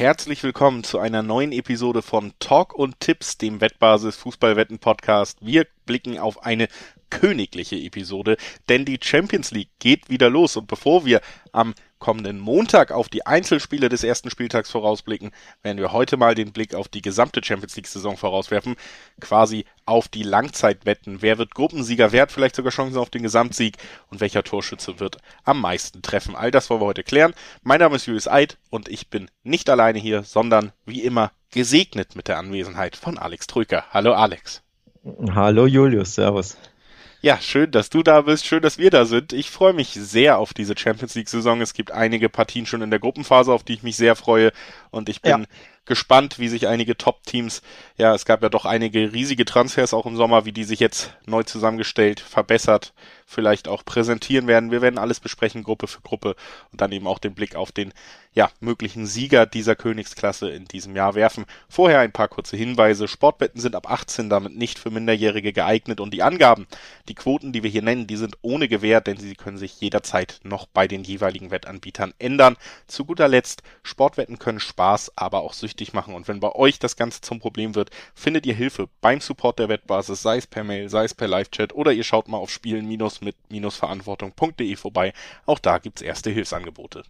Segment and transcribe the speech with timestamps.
[0.00, 5.36] herzlich willkommen zu einer neuen Episode von Talk und Tipps, dem Wettbasis Fußballwetten Podcast.
[5.42, 6.68] Wir blicken auf eine
[7.10, 8.38] königliche Episode,
[8.70, 11.20] denn die Champions League geht wieder los und bevor wir
[11.52, 15.30] am kommenden Montag auf die Einzelspiele des ersten Spieltags vorausblicken,
[15.62, 18.74] werden wir heute mal den Blick auf die gesamte Champions League-Saison vorauswerfen,
[19.20, 21.22] quasi auf die Langzeitwetten.
[21.22, 23.76] Wer wird Gruppensieger, wer hat vielleicht sogar Chancen auf den Gesamtsieg
[24.10, 26.34] und welcher Torschütze wird am meisten treffen?
[26.34, 27.34] All das wollen wir heute klären.
[27.62, 32.16] Mein Name ist Julius Eid und ich bin nicht alleine hier, sondern wie immer gesegnet
[32.16, 33.84] mit der Anwesenheit von Alex Trücker.
[33.90, 34.62] Hallo Alex.
[35.34, 36.56] Hallo Julius, Servus.
[37.22, 39.34] Ja, schön, dass du da bist, schön, dass wir da sind.
[39.34, 41.60] Ich freue mich sehr auf diese Champions League-Saison.
[41.60, 44.52] Es gibt einige Partien schon in der Gruppenphase, auf die ich mich sehr freue.
[44.90, 45.46] Und ich bin ja
[45.86, 47.62] gespannt, wie sich einige Top-Teams,
[47.96, 51.14] ja, es gab ja doch einige riesige Transfers auch im Sommer, wie die sich jetzt
[51.26, 52.92] neu zusammengestellt, verbessert,
[53.26, 54.70] vielleicht auch präsentieren werden.
[54.70, 56.36] Wir werden alles besprechen, Gruppe für Gruppe
[56.72, 57.92] und dann eben auch den Blick auf den,
[58.32, 61.44] ja, möglichen Sieger dieser Königsklasse in diesem Jahr werfen.
[61.68, 63.08] Vorher ein paar kurze Hinweise.
[63.08, 66.66] Sportbetten sind ab 18 damit nicht für Minderjährige geeignet und die Angaben,
[67.08, 70.40] die Quoten, die wir hier nennen, die sind ohne Gewähr, denn sie können sich jederzeit
[70.44, 72.56] noch bei den jeweiligen Wettanbietern ändern.
[72.86, 76.96] Zu guter Letzt, Sportwetten können Spaß, aber auch süchtig machen und wenn bei euch das
[76.96, 80.88] Ganze zum Problem wird, findet ihr Hilfe beim Support der Wettbasis, sei es per Mail,
[80.88, 85.12] sei es per Live-Chat oder ihr schaut mal auf spielen-mit-verantwortung.de vorbei.
[85.46, 87.04] Auch da gibt's erste Hilfsangebote.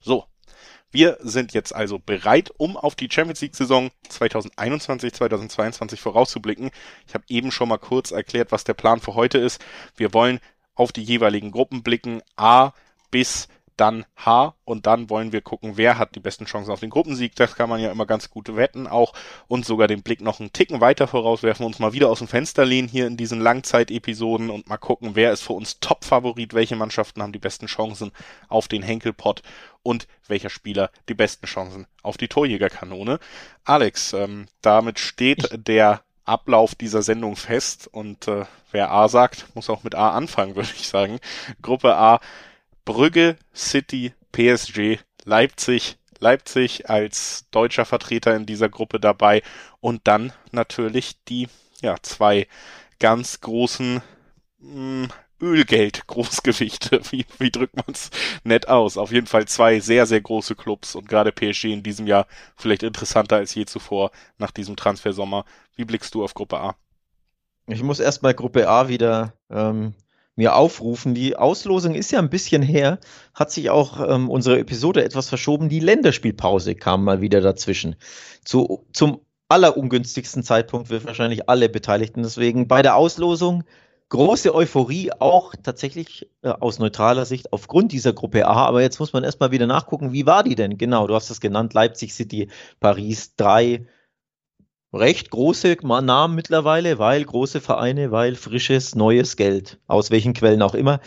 [0.00, 0.26] So.
[0.90, 6.70] Wir sind jetzt also bereit, um auf die Champions League Saison 2021-2022 vorauszublicken.
[7.08, 9.60] Ich habe eben schon mal kurz erklärt, was der Plan für heute ist.
[9.96, 10.38] Wir wollen
[10.76, 12.74] auf die jeweiligen Gruppen blicken, A
[13.10, 16.90] bis dann H und dann wollen wir gucken, wer hat die besten Chancen auf den
[16.90, 17.34] Gruppensieg.
[17.36, 19.12] Das kann man ja immer ganz gut wetten auch
[19.48, 22.64] und sogar den Blick noch einen Ticken weiter vorauswerfen, uns mal wieder aus dem Fenster
[22.64, 27.22] lehnen hier in diesen Langzeitepisoden und mal gucken, wer ist für uns Top-Favorit, welche Mannschaften
[27.22, 28.12] haben die besten Chancen
[28.48, 29.42] auf den Henkelpot
[29.82, 33.18] und welcher Spieler die besten Chancen auf die Torjägerkanone.
[33.64, 39.68] Alex, ähm, damit steht der Ablauf dieser Sendung fest und äh, wer A sagt, muss
[39.68, 41.20] auch mit A anfangen, würde ich sagen.
[41.60, 42.20] Gruppe A
[42.84, 49.42] Brügge, City, PSG, Leipzig, Leipzig als deutscher Vertreter in dieser Gruppe dabei
[49.80, 51.48] und dann natürlich die
[51.80, 52.46] ja zwei
[52.98, 54.02] ganz großen
[54.60, 55.08] hm,
[55.40, 57.00] Ölgeld-Großgewichte.
[57.10, 58.10] Wie, wie drückt man es
[58.44, 58.96] nett aus?
[58.96, 62.82] Auf jeden Fall zwei sehr, sehr große Clubs und gerade PSG in diesem Jahr vielleicht
[62.82, 65.44] interessanter als je zuvor nach diesem Transfersommer.
[65.76, 66.76] Wie blickst du auf Gruppe A?
[67.66, 69.94] Ich muss erstmal Gruppe A wieder ähm,
[70.36, 71.14] mir aufrufen.
[71.14, 72.98] Die Auslosung ist ja ein bisschen her,
[73.34, 75.68] hat sich auch ähm, unsere Episode etwas verschoben.
[75.68, 77.96] Die Länderspielpause kam mal wieder dazwischen.
[78.44, 82.22] Zu, zum allerungünstigsten Zeitpunkt für wahrscheinlich alle Beteiligten.
[82.22, 83.64] Deswegen bei der Auslosung
[84.08, 88.66] große Euphorie, auch tatsächlich äh, aus neutraler Sicht aufgrund dieser Gruppe A.
[88.66, 90.78] Aber jetzt muss man erstmal wieder nachgucken, wie war die denn?
[90.78, 92.48] Genau, du hast es genannt, Leipzig City,
[92.80, 93.86] Paris, drei
[94.94, 100.74] recht große Namen mittlerweile, weil große Vereine, weil frisches, neues Geld, aus welchen Quellen auch
[100.74, 101.00] immer.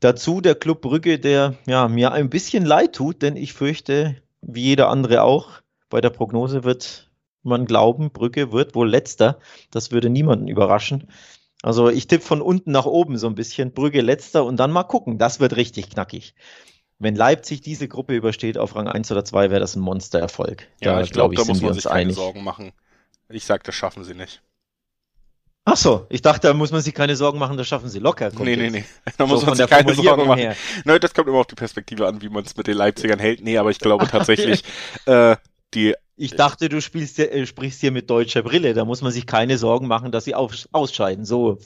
[0.00, 4.62] Dazu der Club Brügge, der ja, mir ein bisschen leid tut, denn ich fürchte, wie
[4.62, 7.10] jeder andere auch, bei der Prognose wird
[7.42, 9.38] man glauben, Brügge wird wohl letzter.
[9.70, 11.08] Das würde niemanden überraschen.
[11.62, 14.82] Also ich tippe von unten nach oben so ein bisschen, Brügge letzter und dann mal
[14.82, 15.18] gucken.
[15.18, 16.34] Das wird richtig knackig.
[16.98, 20.66] Wenn Leipzig diese Gruppe übersteht auf Rang 1 oder 2, wäre das ein Monstererfolg.
[20.80, 22.16] Ja, da, ich glaube, glaub, da muss man sich keine einig.
[22.16, 22.72] Sorgen machen.
[23.28, 24.42] Ich sag, das schaffen sie nicht.
[25.68, 28.30] Ach so, ich dachte, da muss man sich keine Sorgen machen, das schaffen sie locker.
[28.38, 28.84] Nee, nee, nee,
[29.18, 30.38] da muss so man sich keine Sorgen machen.
[30.38, 30.56] Her.
[30.84, 33.42] Nein, das kommt immer auf die Perspektive an, wie man es mit den Leipzigern hält.
[33.42, 34.62] Nee, aber ich glaube tatsächlich,
[35.06, 35.36] äh,
[35.74, 38.72] die ich dachte, du spielst, äh, sprichst hier mit deutscher Brille.
[38.74, 41.26] Da muss man sich keine Sorgen machen, dass sie auf, ausscheiden.
[41.26, 41.58] So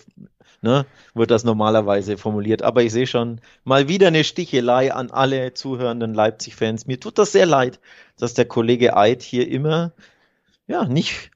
[0.60, 2.62] ne, wird das normalerweise formuliert.
[2.62, 6.87] Aber ich sehe schon mal wieder eine Stichelei an alle zuhörenden Leipzig-Fans.
[6.87, 7.81] Mir tut das sehr leid,
[8.19, 9.92] dass der Kollege Eid hier immer
[10.66, 11.31] ja nicht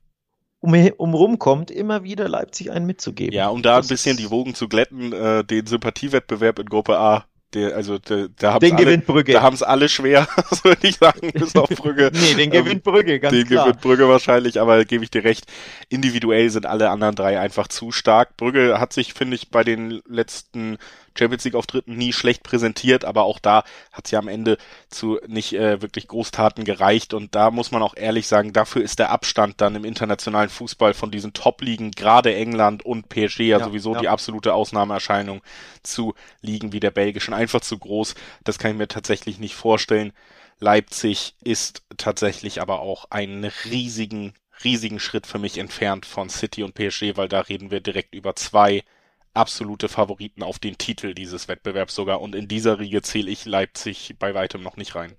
[0.64, 3.34] um, um rumkommt, immer wieder Leipzig einen mitzugeben.
[3.34, 6.98] Ja, um da das ein bisschen die Wogen zu glätten, äh, den Sympathiewettbewerb in Gruppe
[6.98, 9.24] A der, also der, da haben den alle.
[9.24, 10.26] Da haben es alle schwer,
[10.64, 12.10] würde ich sagen, bis auf Brügge.
[12.14, 13.66] nee, den gewinnt ähm, Brügge, ganz den klar.
[13.66, 15.46] Den gewinnt Brügge wahrscheinlich, aber gebe ich dir recht.
[15.88, 18.36] Individuell sind alle anderen drei einfach zu stark.
[18.36, 20.78] Brügge hat sich, finde ich, bei den letzten
[21.16, 24.58] Champions League Auftritten nie schlecht präsentiert, aber auch da hat sie am Ende
[24.88, 28.98] zu nicht äh, wirklich Großtaten gereicht und da muss man auch ehrlich sagen, dafür ist
[28.98, 33.64] der Abstand dann im internationalen Fußball von diesen Top-Ligen, gerade England und PSG ja, ja
[33.64, 34.00] sowieso ja.
[34.00, 35.42] die absolute Ausnahmeerscheinung
[35.82, 38.14] zu Ligen wie der belgischen einfach zu groß.
[38.42, 40.12] Das kann ich mir tatsächlich nicht vorstellen.
[40.60, 46.74] Leipzig ist tatsächlich aber auch einen riesigen riesigen Schritt für mich entfernt von City und
[46.74, 48.84] PSG, weil da reden wir direkt über zwei
[49.34, 52.20] absolute Favoriten auf den Titel dieses Wettbewerbs sogar.
[52.20, 55.12] Und in dieser Riege zähle ich Leipzig bei weitem noch nicht rein.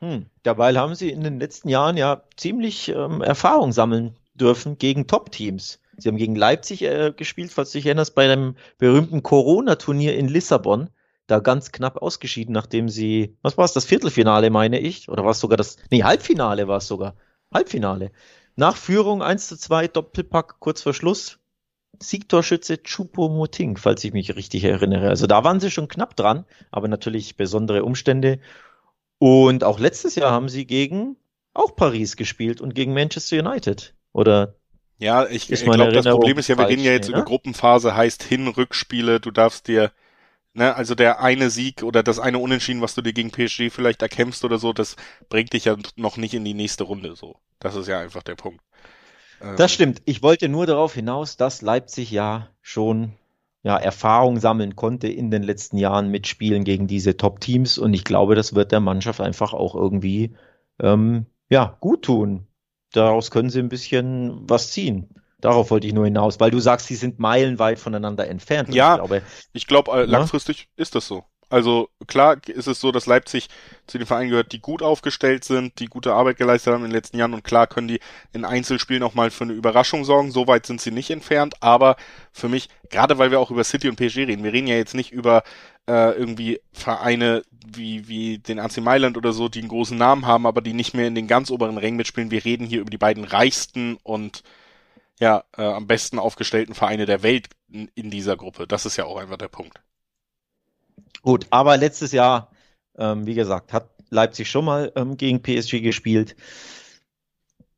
[0.00, 0.26] Hm.
[0.42, 5.80] Dabei haben sie in den letzten Jahren ja ziemlich ähm, Erfahrung sammeln dürfen gegen Top-Teams.
[5.96, 10.28] Sie haben gegen Leipzig äh, gespielt, falls du dich erinnerst, bei dem berühmten Corona-Turnier in
[10.28, 10.90] Lissabon.
[11.28, 15.08] Da ganz knapp ausgeschieden, nachdem sie, was war es, das Viertelfinale, meine ich?
[15.08, 17.14] Oder war es sogar das, nee, Halbfinale war es sogar.
[17.54, 18.10] Halbfinale.
[18.56, 21.38] Nach Führung 1 zu 2, Doppelpack kurz vor Schluss.
[22.02, 25.08] Siegtorschütze Chupo-Moting, falls ich mich richtig erinnere.
[25.08, 28.40] Also da waren sie schon knapp dran, aber natürlich besondere Umstände.
[29.18, 31.16] Und auch letztes Jahr haben sie gegen
[31.54, 33.94] auch Paris gespielt und gegen Manchester United.
[34.12, 34.56] Oder
[34.98, 37.16] ja, ich, ich glaube, das Problem ist ja, wir reden ja jetzt ne?
[37.16, 39.90] über Gruppenphase, heißt Hin, Rückspiele, du darfst dir,
[40.54, 44.00] ne, also der eine Sieg oder das eine Unentschieden, was du dir gegen PSG vielleicht
[44.02, 44.94] erkämpfst oder so, das
[45.28, 47.36] bringt dich ja noch nicht in die nächste Runde so.
[47.58, 48.60] Das ist ja einfach der Punkt.
[49.42, 50.02] Ähm, das stimmt.
[50.04, 53.12] Ich wollte nur darauf hinaus, dass Leipzig ja schon
[53.62, 58.04] ja, Erfahrung sammeln konnte in den letzten Jahren mit Spielen gegen diese Top-Teams und ich
[58.04, 60.34] glaube, das wird der Mannschaft einfach auch irgendwie
[60.80, 62.46] ähm, ja, gut tun.
[62.92, 65.08] Daraus können sie ein bisschen was ziehen.
[65.40, 68.72] Darauf wollte ich nur hinaus, weil du sagst, sie sind meilenweit voneinander entfernt.
[68.72, 69.22] Ja, ich glaube,
[69.52, 70.82] ich glaube äh, langfristig ja?
[70.82, 71.24] ist das so.
[71.52, 73.50] Also klar ist es so, dass Leipzig
[73.86, 76.96] zu den Vereinen gehört, die gut aufgestellt sind, die gute Arbeit geleistet haben in den
[76.96, 78.00] letzten Jahren und klar können die
[78.32, 80.30] in Einzelspielen auch mal für eine Überraschung sorgen.
[80.30, 81.96] So weit sind sie nicht entfernt, aber
[82.32, 84.94] für mich, gerade weil wir auch über City und PSG reden, wir reden ja jetzt
[84.94, 85.42] nicht über
[85.86, 90.46] äh, irgendwie Vereine wie, wie den AC Mailand oder so, die einen großen Namen haben,
[90.46, 92.30] aber die nicht mehr in den ganz oberen Rängen mitspielen.
[92.30, 94.42] Wir reden hier über die beiden reichsten und
[95.20, 98.66] ja, äh, am besten aufgestellten Vereine der Welt in, in dieser Gruppe.
[98.66, 99.82] Das ist ja auch einfach der Punkt.
[101.20, 102.50] Gut, aber letztes Jahr,
[102.96, 106.36] ähm, wie gesagt, hat Leipzig schon mal ähm, gegen PSG gespielt.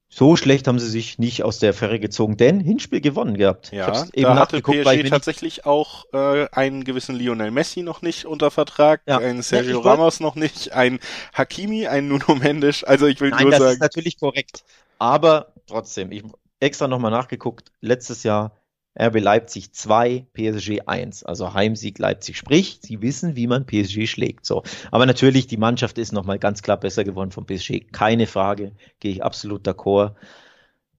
[0.09, 3.73] So schlecht haben sie sich nicht aus der Fähre gezogen, denn Hinspiel gewonnen gehabt.
[3.73, 8.53] Ja, eben da hatte PSG tatsächlich auch äh, einen gewissen Lionel Messi noch nicht unter
[8.53, 9.19] Vertrag, ja.
[9.19, 11.01] einen Sergio ja, Ramos noch nicht, ein
[11.33, 12.85] Hakimi, ein Nuno Mendes.
[12.85, 13.69] Also ich will Nein, nur das sagen.
[13.71, 14.65] das ist natürlich korrekt.
[15.01, 16.23] Aber trotzdem, ich
[16.61, 17.73] extra nochmal nachgeguckt.
[17.81, 18.53] Letztes Jahr
[18.99, 22.37] RB Leipzig 2, PSG 1, also Heimsieg Leipzig.
[22.37, 24.47] Sprich, sie wissen, wie man PSG schlägt.
[24.47, 24.63] So.
[24.93, 27.91] Aber natürlich, die Mannschaft ist nochmal ganz klar besser geworden vom PSG.
[27.93, 30.15] Keine Frage, gehe ich absolut d'accord.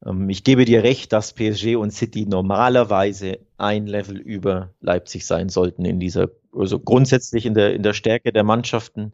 [0.06, 5.48] Ähm, ich gebe dir recht, dass PSG und City normalerweise ein Level über Leipzig sein
[5.48, 9.14] sollten in dieser, also grundsätzlich in der, in der Stärke der Mannschaften.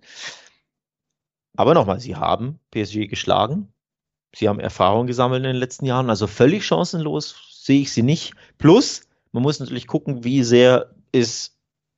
[1.56, 3.72] Aber nochmal, sie haben PSG geschlagen.
[4.34, 8.34] Sie haben Erfahrung gesammelt in den letzten Jahren, also völlig chancenlos sehe ich sie nicht.
[8.58, 11.56] Plus, man muss natürlich gucken, wie sehr ist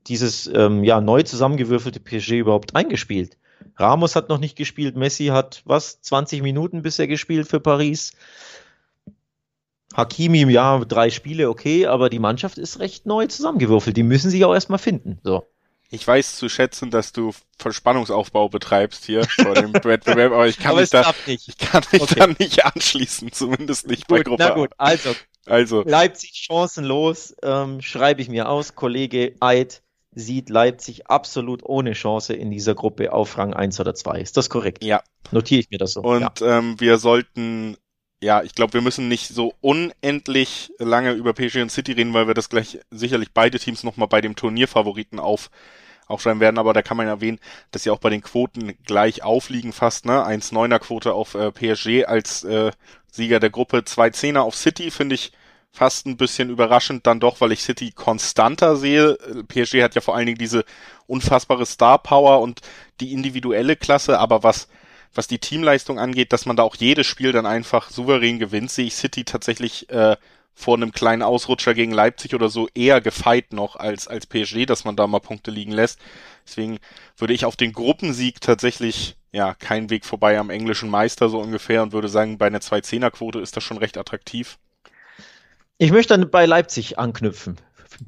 [0.08, 3.38] dieses ähm, ja, neu zusammengewürfelte PSG überhaupt eingespielt.
[3.78, 8.12] Ramos hat noch nicht gespielt, Messi hat was, 20 Minuten bisher gespielt für Paris.
[9.96, 13.96] Hakimi im Jahr drei Spiele, okay, aber die Mannschaft ist recht neu zusammengewürfelt.
[13.96, 15.20] Die müssen sich auch erstmal finden.
[15.24, 15.48] So.
[15.92, 20.72] Ich weiß zu schätzen, dass du Verspannungsaufbau betreibst hier vor dem Wettbewerb, aber ich kann
[20.72, 21.48] aber mich da, nicht.
[21.48, 22.16] ich kann mich okay.
[22.18, 25.84] da nicht anschließen, zumindest nicht gut, bei Gruppe Na gut, also, also.
[25.84, 28.76] Leipzig chancenlos, ähm, schreibe ich mir aus.
[28.76, 29.82] Kollege Eid
[30.16, 34.22] sieht Leipzig absolut ohne Chance in dieser Gruppe auf Rang 1 oder 2.
[34.22, 34.84] Ist das korrekt?
[34.84, 35.02] Ja.
[35.32, 36.02] Notiere ich mir das so.
[36.02, 36.60] Und ja.
[36.60, 37.78] ähm, wir sollten
[38.24, 42.26] ja, ich glaube, wir müssen nicht so unendlich lange über PSG und City reden, weil
[42.26, 45.50] wir das gleich sicherlich beide Teams nochmal bei dem Turnierfavoriten auf
[46.06, 47.40] aufschreiben werden, aber da kann man erwähnen,
[47.72, 50.26] dass sie auch bei den Quoten gleich aufliegen fast, ne?
[50.26, 52.72] 1,9er Quote auf äh, PSG als äh,
[53.14, 55.32] Sieger der Gruppe, 2,10er auf City, finde ich
[55.72, 59.18] fast ein bisschen überraschend dann doch, weil ich City konstanter sehe.
[59.48, 60.66] PSG hat ja vor allen Dingen diese
[61.08, 62.62] unfassbare Star Power und
[63.00, 64.68] die individuelle Klasse, aber was
[65.16, 68.88] was die Teamleistung angeht, dass man da auch jedes Spiel dann einfach souverän gewinnt, sehe
[68.88, 70.18] ich City tatsächlich äh,
[70.56, 74.86] vor einem kleinen Ausrutscher gegen Leipzig oder so eher gefeit noch als, als PSG, dass
[74.86, 76.00] man da mal Punkte liegen lässt.
[76.46, 76.80] Deswegen
[77.18, 81.84] würde ich auf den Gruppensieg tatsächlich, ja, keinen Weg vorbei am englischen Meister so ungefähr
[81.84, 84.60] und würde sagen, bei einer 2-10er-Quote ist das schon recht attraktiv.
[85.80, 87.58] Ich möchte dann bei Leipzig anknüpfen.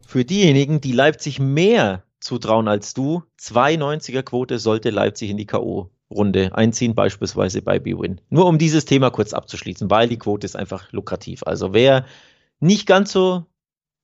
[0.08, 5.90] Für diejenigen, die Leipzig mehr zutrauen als du, 2,90er Quote sollte Leipzig in die K.O.
[6.12, 8.22] Runde einziehen, beispielsweise bei BWin.
[8.30, 11.42] Nur um dieses Thema kurz abzuschließen, weil die Quote ist einfach lukrativ.
[11.44, 12.06] Also wer
[12.60, 13.46] nicht ganz so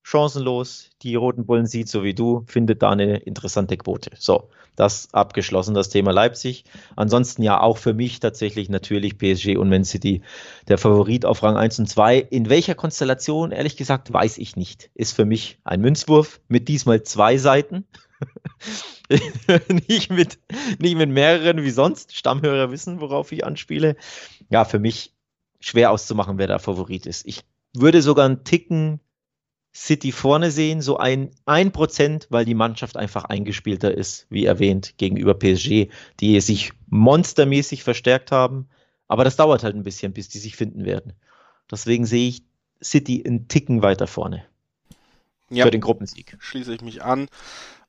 [0.03, 4.11] chancenlos die Roten Bullen sieht, so wie du, findet da eine interessante Quote.
[4.17, 6.63] So, das abgeschlossen, das Thema Leipzig.
[6.95, 10.21] Ansonsten ja auch für mich tatsächlich natürlich PSG und Man City
[10.67, 12.17] der Favorit auf Rang 1 und 2.
[12.17, 14.89] In welcher Konstellation, ehrlich gesagt, weiß ich nicht.
[14.95, 17.85] Ist für mich ein Münzwurf mit diesmal zwei Seiten.
[19.87, 20.39] nicht, mit,
[20.79, 22.15] nicht mit mehreren wie sonst.
[22.15, 23.95] Stammhörer wissen, worauf ich anspiele.
[24.49, 25.13] Ja, für mich
[25.59, 27.25] schwer auszumachen, wer da Favorit ist.
[27.27, 27.43] Ich
[27.73, 28.99] würde sogar einen Ticken
[29.73, 34.97] City vorne sehen, so ein, ein Prozent, weil die Mannschaft einfach eingespielter ist, wie erwähnt,
[34.97, 38.67] gegenüber PSG, die sich monstermäßig verstärkt haben.
[39.07, 41.13] Aber das dauert halt ein bisschen, bis die sich finden werden.
[41.69, 42.43] Deswegen sehe ich
[42.83, 44.45] City einen Ticken weiter vorne.
[45.49, 46.37] Ja, für den Gruppensieg.
[46.39, 47.27] Schließe ich mich an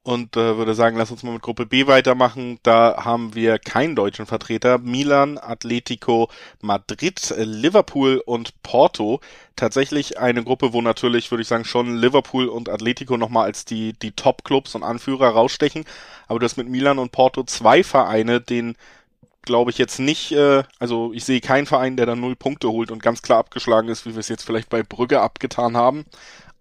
[0.04, 2.59] und äh, würde sagen, lass uns mal mit Gruppe B weitermachen.
[2.64, 4.78] Da haben wir keinen deutschen Vertreter.
[4.78, 6.28] Milan, Atletico,
[6.61, 9.21] Madrid, Liverpool und Porto.
[9.54, 13.92] Tatsächlich eine Gruppe, wo natürlich, würde ich sagen, schon Liverpool und Atletico nochmal als die,
[13.92, 15.85] die Top-Clubs und Anführer rausstechen.
[16.26, 18.75] Aber du hast mit Milan und Porto zwei Vereine, den
[19.42, 22.90] glaube ich jetzt nicht, äh, also ich sehe keinen Verein, der da null Punkte holt
[22.90, 26.04] und ganz klar abgeschlagen ist, wie wir es jetzt vielleicht bei Brügge abgetan haben.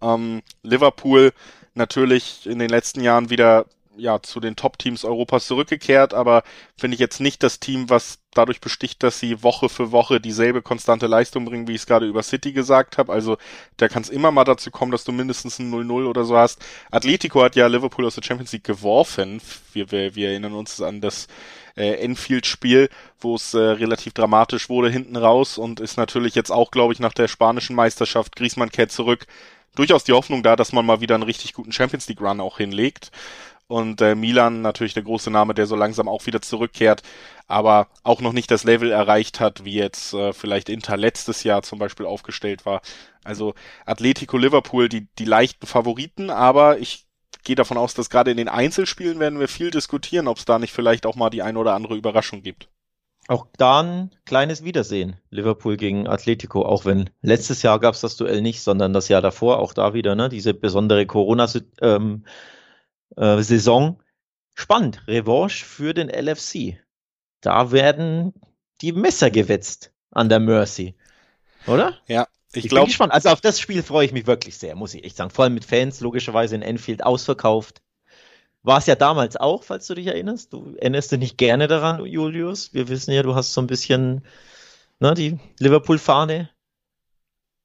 [0.02, 1.32] Ähm, Liverpool
[1.74, 3.66] natürlich in den letzten Jahren wieder
[3.98, 6.44] ja zu den Top-Teams Europas zurückgekehrt, aber
[6.78, 10.62] finde ich jetzt nicht das Team, was dadurch besticht, dass sie Woche für Woche dieselbe
[10.62, 13.12] konstante Leistung bringen, wie ich es gerade über City gesagt habe.
[13.12, 13.38] Also
[13.78, 16.64] da kann es immer mal dazu kommen, dass du mindestens ein 0-0 oder so hast.
[16.90, 19.42] Atletico hat ja Liverpool aus der Champions League geworfen.
[19.74, 21.28] Wir, wir, wir erinnern uns an das
[21.76, 26.72] äh, Enfield-Spiel, wo es äh, relativ dramatisch wurde hinten raus und ist natürlich jetzt auch,
[26.72, 29.28] glaube ich, nach der spanischen Meisterschaft Griezmann kehrt zurück
[29.76, 32.58] durchaus die Hoffnung da, dass man mal wieder einen richtig guten Champions League Run auch
[32.58, 33.12] hinlegt.
[33.68, 37.04] Und äh, Milan natürlich der große Name, der so langsam auch wieder zurückkehrt,
[37.48, 41.64] aber auch noch nicht das Level erreicht hat, wie jetzt äh, vielleicht Inter letztes Jahr
[41.64, 42.82] zum Beispiel aufgestellt war.
[43.24, 43.54] Also
[43.86, 47.06] Atletico Liverpool, die, die leichten Favoriten, aber ich
[47.44, 50.60] gehe davon aus, dass gerade in den Einzelspielen werden wir viel diskutieren, ob es da
[50.60, 52.68] nicht vielleicht auch mal die ein oder andere Überraschung gibt.
[53.32, 55.16] Auch da ein kleines Wiedersehen.
[55.30, 59.22] Liverpool gegen Atletico, auch wenn letztes Jahr gab es das Duell nicht, sondern das Jahr
[59.22, 61.64] davor, auch da wieder, ne, diese besondere Corona-Saison.
[61.82, 62.26] Ähm,
[63.16, 64.04] äh,
[64.54, 66.78] Spannend, Revanche für den LFC.
[67.40, 68.34] Da werden
[68.82, 70.96] die Messer gewetzt an der Mercy.
[71.68, 71.94] Oder?
[72.08, 72.88] Ja, ich, ich glaube.
[72.88, 73.14] gespannt.
[73.14, 75.30] Also auf das Spiel freue ich mich wirklich sehr, muss ich echt sagen.
[75.30, 77.82] Vor allem mit Fans, logischerweise in Enfield ausverkauft.
[78.64, 80.54] War es ja damals auch, falls du dich erinnerst.
[80.54, 82.74] Du erinnerst dich nicht gerne daran, Julius.
[82.74, 84.24] Wir wissen ja, du hast so ein bisschen
[85.00, 86.50] ne, die Liverpool-Fahne,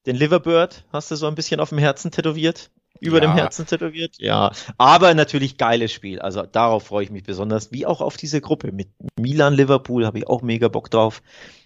[0.06, 2.70] den Liverbird hast du so ein bisschen auf dem Herzen tätowiert.
[3.00, 3.28] Über ja.
[3.28, 4.16] dem Herzen tätowiert.
[4.18, 6.18] Ja, aber natürlich geiles Spiel.
[6.20, 8.88] Also darauf freue ich mich besonders, wie auch auf diese Gruppe mit
[9.20, 11.22] Milan, Liverpool habe ich auch mega Bock drauf.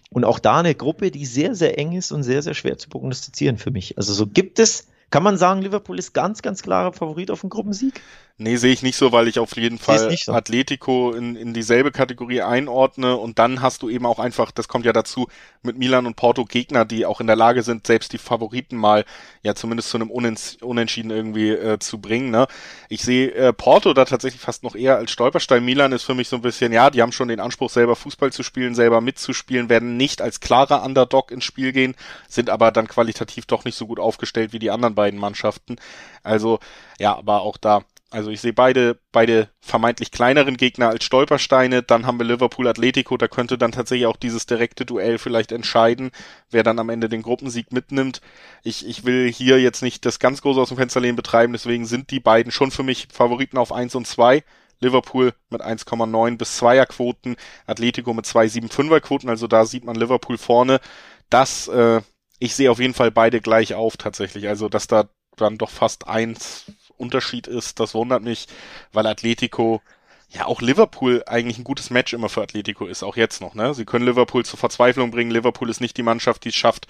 [0.09, 2.89] Und auch da eine Gruppe, die sehr, sehr eng ist und sehr, sehr schwer zu
[2.89, 3.97] prognostizieren für mich.
[3.97, 7.49] Also so gibt es, kann man sagen, Liverpool ist ganz, ganz klarer Favorit auf den
[7.49, 8.01] Gruppensieg?
[8.41, 10.33] Nee, sehe ich nicht so, weil ich auf jeden Fall so.
[10.33, 14.83] Atletico in, in dieselbe Kategorie einordne und dann hast du eben auch einfach, das kommt
[14.83, 15.27] ja dazu,
[15.61, 19.05] mit Milan und Porto Gegner, die auch in der Lage sind, selbst die Favoriten mal
[19.43, 22.31] ja zumindest zu einem Unentschieden irgendwie äh, zu bringen.
[22.31, 22.47] Ne?
[22.89, 25.63] Ich sehe äh, Porto da tatsächlich fast noch eher als Stolperstein.
[25.63, 28.33] Milan ist für mich so ein bisschen, ja, die haben schon den Anspruch, selber Fußball
[28.33, 31.95] zu spielen, selber mitzuspielen, werden nicht als klarer Underdog ins Spiel gehen,
[32.27, 35.75] sind aber dann qualitativ doch nicht so gut aufgestellt wie die anderen beiden Mannschaften.
[36.23, 36.59] Also
[36.97, 41.81] ja, aber auch da also ich sehe beide, beide vermeintlich kleineren Gegner als Stolpersteine.
[41.81, 46.11] Dann haben wir Liverpool Atletico, da könnte dann tatsächlich auch dieses direkte Duell vielleicht entscheiden,
[46.49, 48.19] wer dann am Ende den Gruppensieg mitnimmt.
[48.63, 52.11] Ich, ich will hier jetzt nicht das ganz große aus dem Fensterlehnen betreiben, deswegen sind
[52.11, 54.43] die beiden schon für mich Favoriten auf 1 und 2.
[54.81, 60.37] Liverpool mit 1,9 bis 2er Quoten, Atletico mit 2,75er Quoten, also da sieht man Liverpool
[60.37, 60.81] vorne.
[61.29, 62.01] Das, äh,
[62.39, 66.07] ich sehe auf jeden Fall beide gleich auf tatsächlich, also dass da dann doch fast
[66.07, 66.65] eins
[67.01, 68.47] Unterschied ist, das wundert mich,
[68.93, 69.81] weil Atletico
[70.29, 73.73] ja auch Liverpool eigentlich ein gutes Match immer für Atletico ist, auch jetzt noch, ne?
[73.73, 75.31] Sie können Liverpool zur Verzweiflung bringen.
[75.31, 76.87] Liverpool ist nicht die Mannschaft, die es schafft,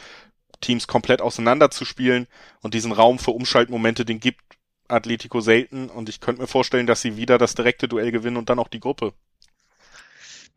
[0.60, 2.28] Teams komplett auseinanderzuspielen
[2.62, 4.42] und diesen Raum für Umschaltmomente, den gibt
[4.88, 8.50] Atletico selten und ich könnte mir vorstellen, dass sie wieder das direkte Duell gewinnen und
[8.50, 9.14] dann auch die Gruppe.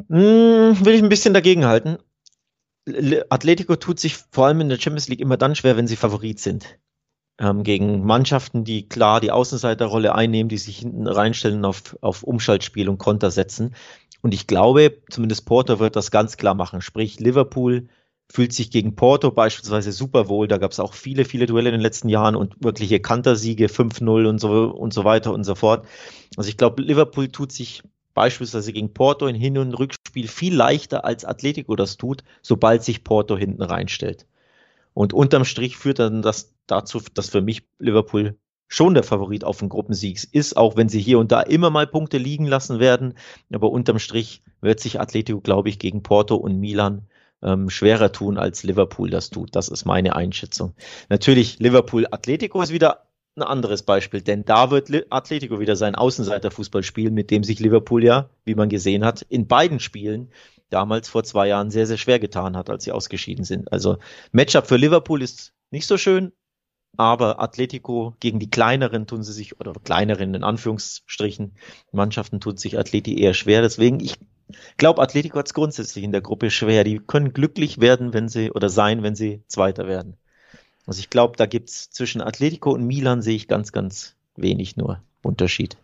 [0.08, 1.98] Hm, will ich ein bisschen dagegen halten.
[3.30, 6.38] Atletico tut sich vor allem in der Champions League immer dann schwer, wenn sie Favorit
[6.38, 6.78] sind
[7.38, 12.88] ähm, gegen Mannschaften, die klar die Außenseiterrolle einnehmen, die sich hinten reinstellen auf, auf Umschaltspiel
[12.88, 13.74] und Konter setzen.
[14.22, 16.80] Und ich glaube, zumindest Porto wird das ganz klar machen.
[16.80, 17.88] Sprich, Liverpool
[18.32, 20.48] fühlt sich gegen Porto beispielsweise super wohl.
[20.48, 24.26] Da gab es auch viele, viele Duelle in den letzten Jahren und wirkliche Kantersiege, 5-0
[24.26, 25.86] und so, und so weiter und so fort.
[26.36, 27.82] Also ich glaube, Liverpool tut sich
[28.14, 33.04] beispielsweise gegen Porto in Hin- und Rückspiel viel leichter als Atletico das tut, sobald sich
[33.04, 34.26] Porto hinten reinstellt.
[34.94, 38.36] Und unterm Strich führt dann das dazu, dass für mich Liverpool
[38.68, 41.86] schon der Favorit auf den Gruppensieg ist, auch wenn sie hier und da immer mal
[41.86, 43.14] Punkte liegen lassen werden.
[43.52, 47.06] Aber unterm Strich wird sich Atletico, glaube ich, gegen Porto und Milan
[47.42, 49.54] ähm, schwerer tun, als Liverpool das tut.
[49.54, 50.74] Das ist meine Einschätzung.
[51.08, 53.06] Natürlich, Liverpool-Atletico ist wieder
[53.36, 58.04] ein anderes Beispiel, denn da wird Atletico wieder sein Außenseiterfußball spielen, mit dem sich Liverpool
[58.04, 60.30] ja, wie man gesehen hat, in beiden Spielen
[60.70, 63.72] damals vor zwei Jahren sehr, sehr schwer getan hat, als sie ausgeschieden sind.
[63.72, 63.98] Also
[64.32, 66.32] Matchup für Liverpool ist nicht so schön,
[66.96, 71.52] aber Atletico gegen die kleineren tun sie sich, oder kleineren in Anführungsstrichen,
[71.92, 73.62] Mannschaften tut sich Atleti eher schwer.
[73.62, 74.16] Deswegen, ich
[74.76, 76.84] glaube, Atletico hat es grundsätzlich in der Gruppe schwer.
[76.84, 80.16] Die können glücklich werden, wenn sie, oder sein, wenn sie Zweiter werden.
[80.86, 85.00] Also ich glaube, da gibt's zwischen Atletico und Milan sehe ich ganz, ganz wenig nur
[85.22, 85.76] Unterschied.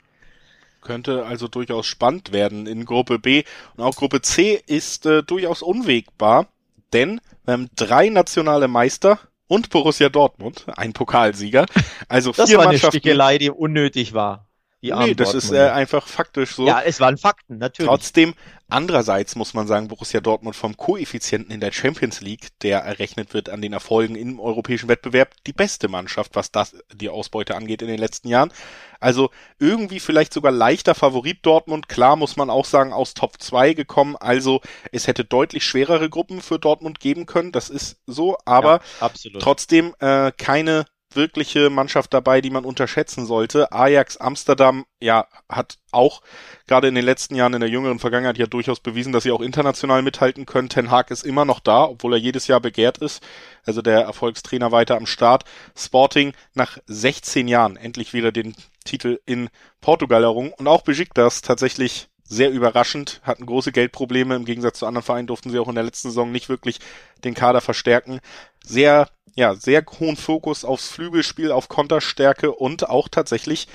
[0.82, 3.44] Könnte also durchaus spannend werden in Gruppe B.
[3.76, 6.46] Und auch Gruppe C ist äh, durchaus unwegbar,
[6.92, 9.18] denn wir haben drei nationale Meister
[9.50, 11.66] und Borussia Dortmund, ein Pokalsieger.
[12.09, 12.97] Also das vier war Mannschaften.
[12.97, 14.49] eine Stichelei, die unnötig war.
[14.82, 16.66] Die nee, das ist äh, einfach faktisch so.
[16.66, 17.90] Ja, es waren Fakten, natürlich.
[17.90, 18.32] Trotzdem,
[18.70, 23.50] andererseits muss man sagen, Borussia Dortmund vom Koeffizienten in der Champions League, der errechnet wird
[23.50, 27.88] an den Erfolgen im europäischen Wettbewerb, die beste Mannschaft, was das die Ausbeute angeht in
[27.88, 28.52] den letzten Jahren.
[29.00, 31.90] Also irgendwie vielleicht sogar leichter Favorit Dortmund.
[31.90, 34.16] Klar muss man auch sagen, aus Top 2 gekommen.
[34.16, 37.52] Also es hätte deutlich schwerere Gruppen für Dortmund geben können.
[37.52, 38.38] Das ist so.
[38.46, 39.10] Aber ja,
[39.40, 43.72] trotzdem äh, keine wirkliche Mannschaft dabei, die man unterschätzen sollte.
[43.72, 46.22] Ajax Amsterdam, ja, hat auch
[46.66, 49.40] gerade in den letzten Jahren in der jüngeren Vergangenheit ja durchaus bewiesen, dass sie auch
[49.40, 50.68] international mithalten können.
[50.68, 53.22] Ten Hag ist immer noch da, obwohl er jedes Jahr begehrt ist.
[53.64, 55.44] Also der Erfolgstrainer weiter am Start.
[55.76, 59.50] Sporting nach 16 Jahren endlich wieder den Titel in
[59.80, 64.36] Portugal errungen und auch Besiktas tatsächlich sehr überraschend, hatten große Geldprobleme.
[64.36, 66.78] Im Gegensatz zu anderen Vereinen durften sie auch in der letzten Saison nicht wirklich
[67.24, 68.20] den Kader verstärken.
[68.64, 69.08] Sehr
[69.40, 73.68] ja, sehr hohen Fokus aufs Flügelspiel, auf Konterstärke und auch tatsächlich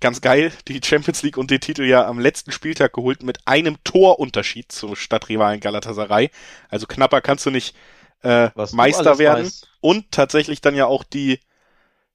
[0.00, 3.82] ganz geil, die Champions League und den Titel ja am letzten Spieltag geholt mit einem
[3.82, 6.30] Torunterschied zum Stadtrivalen Galatasaray.
[6.68, 7.74] Also knapper kannst du nicht
[8.22, 9.68] äh, Meister werden weißt.
[9.80, 11.40] und tatsächlich dann ja auch die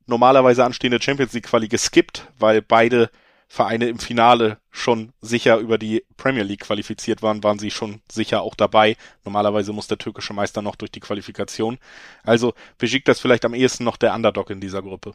[0.05, 3.09] normalerweise anstehende Champions League Quali geskippt, weil beide
[3.53, 8.41] Vereine im Finale schon sicher über die Premier League qualifiziert waren, waren sie schon sicher
[8.41, 8.97] auch dabei.
[9.25, 11.77] Normalerweise muss der türkische Meister noch durch die Qualifikation.
[12.23, 12.55] Also
[13.05, 15.13] das vielleicht am ehesten noch der Underdog in dieser Gruppe.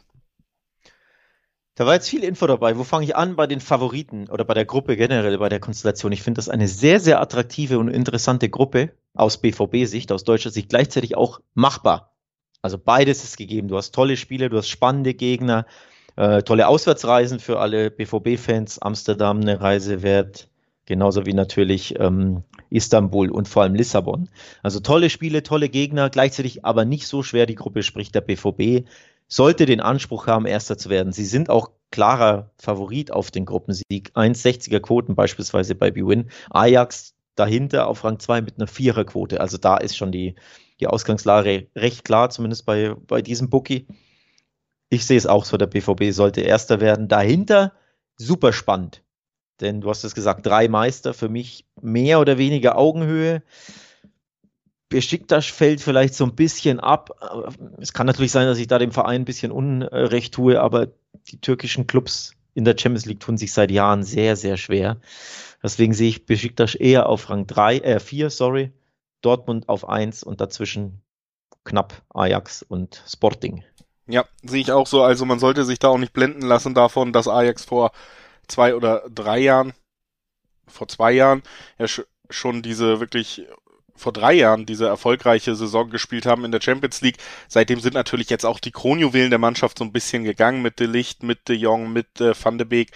[1.75, 2.77] Da war jetzt viel Info dabei.
[2.77, 6.13] Wo fange ich an bei den Favoriten oder bei der Gruppe generell, bei der Konstellation?
[6.13, 10.69] Ich finde das eine sehr, sehr attraktive und interessante Gruppe aus BVB-Sicht, aus deutscher Sicht,
[10.69, 12.15] gleichzeitig auch machbar.
[12.61, 13.67] Also beides ist gegeben.
[13.67, 15.65] Du hast tolle Spiele, du hast spannende Gegner,
[16.15, 18.79] äh, tolle Auswärtsreisen für alle BVB-Fans.
[18.79, 20.47] Amsterdam eine Reise wert,
[20.85, 24.29] genauso wie natürlich ähm, Istanbul und vor allem Lissabon.
[24.63, 28.87] Also tolle Spiele, tolle Gegner, gleichzeitig aber nicht so schwer die Gruppe, sprich der BVB
[29.29, 31.13] sollte den Anspruch haben, Erster zu werden.
[31.13, 34.11] Sie sind auch klarer Favorit auf den Gruppensieg.
[34.15, 36.29] 1,60er Quoten beispielsweise bei BWin.
[36.49, 39.39] Ajax dahinter auf Rang 2 mit einer Viererquote.
[39.39, 40.35] Also da ist schon die,
[40.79, 43.87] die Ausgangslage recht klar, zumindest bei, bei diesem Bookie.
[44.89, 47.07] Ich sehe es auch so, der BVB sollte Erster werden.
[47.07, 47.73] Dahinter
[48.17, 49.03] super spannend.
[49.61, 53.43] Denn du hast es gesagt, drei Meister, für mich mehr oder weniger Augenhöhe.
[54.87, 57.11] Besiktas fällt vielleicht so ein bisschen ab.
[57.79, 60.87] Es kann natürlich sein, dass ich da dem Verein ein bisschen Unrecht tue, aber
[61.29, 64.99] die türkischen Clubs in der Champions League tun sich seit Jahren sehr, sehr schwer.
[65.61, 68.71] Deswegen sehe ich Besiktas eher auf Rang 3, äh 4, sorry.
[69.21, 71.01] Dortmund auf 1 und dazwischen
[71.65, 73.63] knapp Ajax und Sporting.
[74.09, 75.03] Ja, sehe ich auch so.
[75.03, 77.91] Also man sollte sich da auch nicht blenden lassen davon, dass Ajax vor
[78.47, 79.73] zwei oder drei Jahren,
[80.67, 81.43] vor zwei Jahren,
[81.77, 81.85] ja
[82.31, 83.45] schon diese wirklich
[83.95, 87.17] vor drei Jahren diese erfolgreiche Saison gespielt haben in der Champions League.
[87.47, 90.87] Seitdem sind natürlich jetzt auch die Kronjuwelen der Mannschaft so ein bisschen gegangen mit De
[90.87, 92.91] Licht, mit De Jong, mit äh, Van de Beek.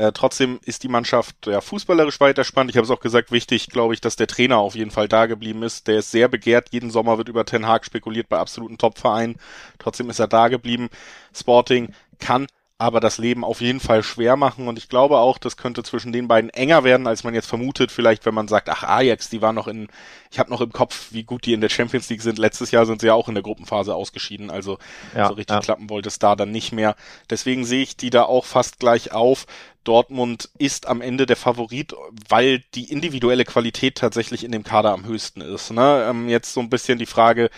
[0.00, 2.70] Äh, trotzdem ist die Mannschaft ja, fußballerisch weiter spannend.
[2.70, 5.26] Ich habe es auch gesagt, wichtig, glaube ich, dass der Trainer auf jeden Fall da
[5.26, 5.88] geblieben ist.
[5.88, 6.68] Der ist sehr begehrt.
[6.70, 9.36] Jeden Sommer wird über Ten Hag spekuliert bei absoluten Topvereinen.
[9.78, 10.88] Trotzdem ist er da geblieben.
[11.34, 12.46] Sporting kann
[12.80, 16.12] aber das Leben auf jeden Fall schwer machen und ich glaube auch, das könnte zwischen
[16.12, 19.42] den beiden enger werden, als man jetzt vermutet, vielleicht wenn man sagt, ach Ajax, die
[19.42, 19.88] war noch in,
[20.30, 22.38] ich habe noch im Kopf, wie gut die in der Champions League sind.
[22.38, 24.78] Letztes Jahr sind sie ja auch in der Gruppenphase ausgeschieden, also
[25.14, 25.60] ja, so richtig ja.
[25.60, 26.96] klappen wollte es da dann nicht mehr.
[27.28, 29.44] Deswegen sehe ich die da auch fast gleich auf.
[29.84, 31.94] Dortmund ist am Ende der Favorit,
[32.28, 35.70] weil die individuelle Qualität tatsächlich in dem Kader am höchsten ist.
[35.70, 36.06] Ne?
[36.08, 37.50] Ähm, jetzt so ein bisschen die Frage,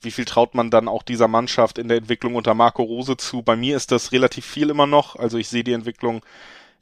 [0.00, 3.42] wie viel traut man dann auch dieser Mannschaft in der Entwicklung unter Marco Rose zu?
[3.42, 5.16] Bei mir ist das relativ viel immer noch.
[5.16, 6.24] Also ich sehe die Entwicklung,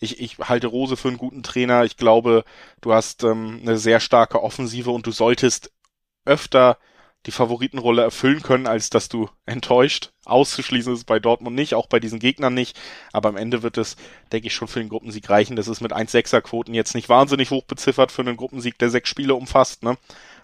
[0.00, 1.84] ich, ich halte Rose für einen guten Trainer.
[1.84, 2.44] Ich glaube,
[2.80, 5.72] du hast ähm, eine sehr starke Offensive und du solltest
[6.24, 6.78] öfter
[7.28, 10.12] die Favoritenrolle erfüllen können, als dass du enttäuscht.
[10.24, 12.80] Auszuschließen ist es bei Dortmund nicht, auch bei diesen Gegnern nicht.
[13.12, 13.96] Aber am Ende wird es,
[14.32, 15.54] denke ich, schon für den Gruppensieg reichen.
[15.54, 19.10] Das ist mit 1,6er Quoten jetzt nicht wahnsinnig hoch beziffert für einen Gruppensieg, der sechs
[19.10, 19.82] Spiele umfasst.
[19.82, 19.98] Ne?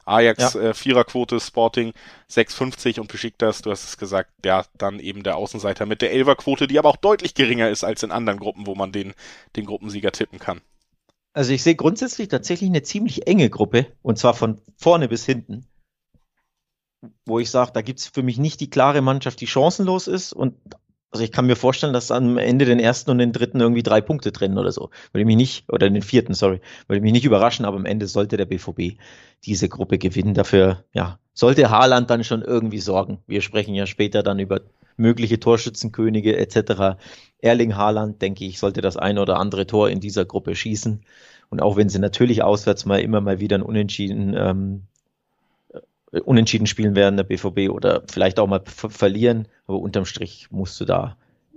[0.05, 0.61] Ajax ja.
[0.61, 1.95] äh, Viererquote, Sporting
[2.31, 6.67] 6,50 und Besiktas, du hast es gesagt, ja, dann eben der Außenseiter mit der Elferquote,
[6.67, 9.15] die aber auch deutlich geringer ist als in anderen Gruppen, wo man den,
[9.57, 10.61] den Gruppensieger tippen kann.
[11.33, 15.67] Also ich sehe grundsätzlich tatsächlich eine ziemlich enge Gruppe und zwar von vorne bis hinten.
[17.27, 20.33] Wo ich sage, da gibt es für mich nicht die klare Mannschaft, die chancenlos ist.
[20.33, 20.55] Und
[21.11, 24.01] also ich kann mir vorstellen, dass am Ende den ersten und den dritten irgendwie drei
[24.01, 24.91] Punkte trennen oder so.
[25.13, 28.37] Würde mich nicht, oder den vierten, sorry, würde mich nicht überraschen, aber am Ende sollte
[28.37, 28.99] der BVB
[29.45, 30.35] diese Gruppe gewinnen.
[30.35, 33.19] Dafür, ja, sollte Haaland dann schon irgendwie sorgen.
[33.27, 34.63] Wir sprechen ja später dann über
[34.97, 36.99] mögliche Torschützenkönige etc.
[37.39, 41.05] Erling Haaland, denke ich, sollte das ein oder andere Tor in dieser Gruppe schießen.
[41.51, 44.94] Und auch wenn sie natürlich auswärts mal immer mal wieder ein Unentschieden, ähm, äh,
[46.25, 50.85] Unentschieden spielen werden, der BVB, oder vielleicht auch mal verlieren, aber unterm Strich musst du
[50.85, 51.17] da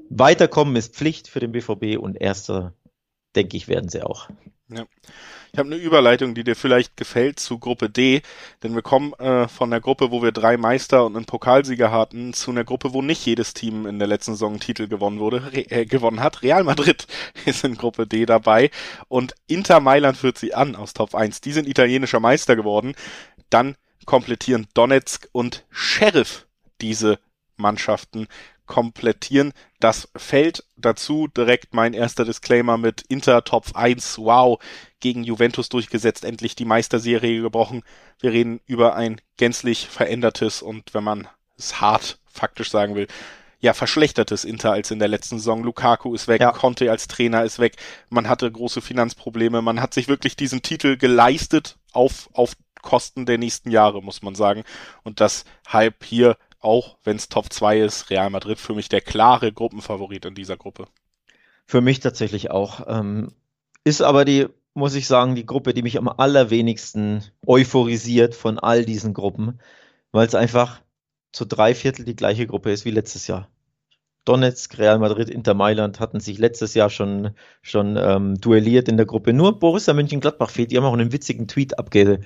[0.09, 2.73] weiterkommen, ist Pflicht für den BVB und erster,
[3.35, 4.29] denke ich, werden sie auch.
[4.69, 4.85] Ja.
[5.53, 8.21] Ich habe eine Überleitung, die dir vielleicht gefällt zu Gruppe D,
[8.63, 12.33] denn wir kommen äh, von der Gruppe, wo wir drei Meister und einen Pokalsieger hatten,
[12.33, 15.85] zu einer Gruppe, wo nicht jedes Team in der letzten Saison Titel gewonnen wurde, äh,
[15.85, 16.43] gewonnen hat.
[16.43, 17.07] Real Madrid
[17.45, 18.69] ist in Gruppe D dabei
[19.07, 21.39] und Inter Mailand führt sie an aus Top 1.
[21.41, 22.93] Die sind italienischer Meister geworden.
[23.49, 26.47] Dann komplettieren Donetsk und Sheriff
[26.81, 27.19] diese
[27.57, 28.27] Mannschaften
[28.65, 29.53] komplettieren.
[29.79, 34.17] Das fällt dazu direkt mein erster Disclaimer mit Inter Top 1.
[34.17, 34.59] Wow,
[34.99, 37.83] gegen Juventus durchgesetzt, endlich die Meisterserie gebrochen.
[38.19, 43.07] Wir reden über ein gänzlich verändertes und wenn man es hart faktisch sagen will,
[43.59, 45.63] ja, verschlechtertes Inter als in der letzten Saison.
[45.63, 46.51] Lukaku ist weg, ja.
[46.51, 47.75] Conte als Trainer ist weg.
[48.09, 49.63] Man hatte große Finanzprobleme.
[49.63, 52.53] Man hat sich wirklich diesen Titel geleistet auf, auf
[52.87, 54.63] Kosten der nächsten Jahre, muss man sagen.
[55.03, 59.01] Und das halb hier auch wenn es Top 2 ist, Real Madrid für mich der
[59.01, 60.87] klare Gruppenfavorit in dieser Gruppe.
[61.65, 62.85] Für mich tatsächlich auch.
[62.87, 63.29] Ähm,
[63.83, 68.85] ist aber die, muss ich sagen, die Gruppe, die mich am allerwenigsten euphorisiert von all
[68.85, 69.59] diesen Gruppen,
[70.11, 70.81] weil es einfach
[71.31, 73.49] zu drei Viertel die gleiche Gruppe ist wie letztes Jahr.
[74.27, 79.05] Donetsk, Real Madrid, Inter Mailand hatten sich letztes Jahr schon, schon ähm, duelliert in der
[79.05, 79.31] Gruppe.
[79.31, 80.71] Nur Borussia Mönchengladbach fehlt.
[80.71, 82.19] Die haben auch einen witzigen Tweet abge,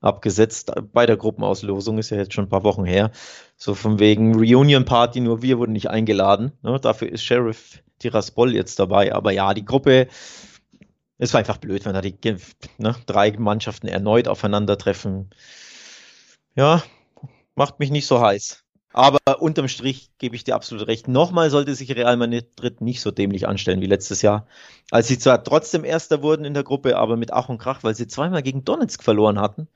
[0.00, 3.10] abgesetzt bei der Gruppenauslosung, ist ja jetzt schon ein paar Wochen her.
[3.56, 6.52] So von wegen Reunion Party, nur wir wurden nicht eingeladen.
[6.62, 6.78] Ne?
[6.80, 9.14] Dafür ist Sheriff Tiraspol jetzt dabei.
[9.14, 10.08] Aber ja, die Gruppe,
[11.18, 12.16] es war einfach blöd, wenn da die
[12.78, 15.30] ne, drei Mannschaften erneut aufeinandertreffen.
[16.54, 16.82] Ja,
[17.56, 18.64] macht mich nicht so heiß.
[18.92, 21.08] Aber unterm Strich gebe ich dir absolut recht.
[21.08, 24.46] Nochmal sollte sich Real Madrid nicht so dämlich anstellen wie letztes Jahr.
[24.90, 27.94] Als sie zwar trotzdem Erster wurden in der Gruppe, aber mit Ach und Krach, weil
[27.94, 29.68] sie zweimal gegen Donetsk verloren hatten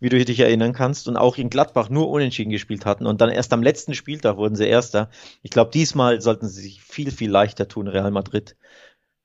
[0.00, 3.30] wie du dich erinnern kannst, und auch in Gladbach nur unentschieden gespielt hatten und dann
[3.30, 5.10] erst am letzten Spieltag wurden sie Erster.
[5.42, 8.56] Ich glaube, diesmal sollten sie sich viel, viel leichter tun, Real Madrid.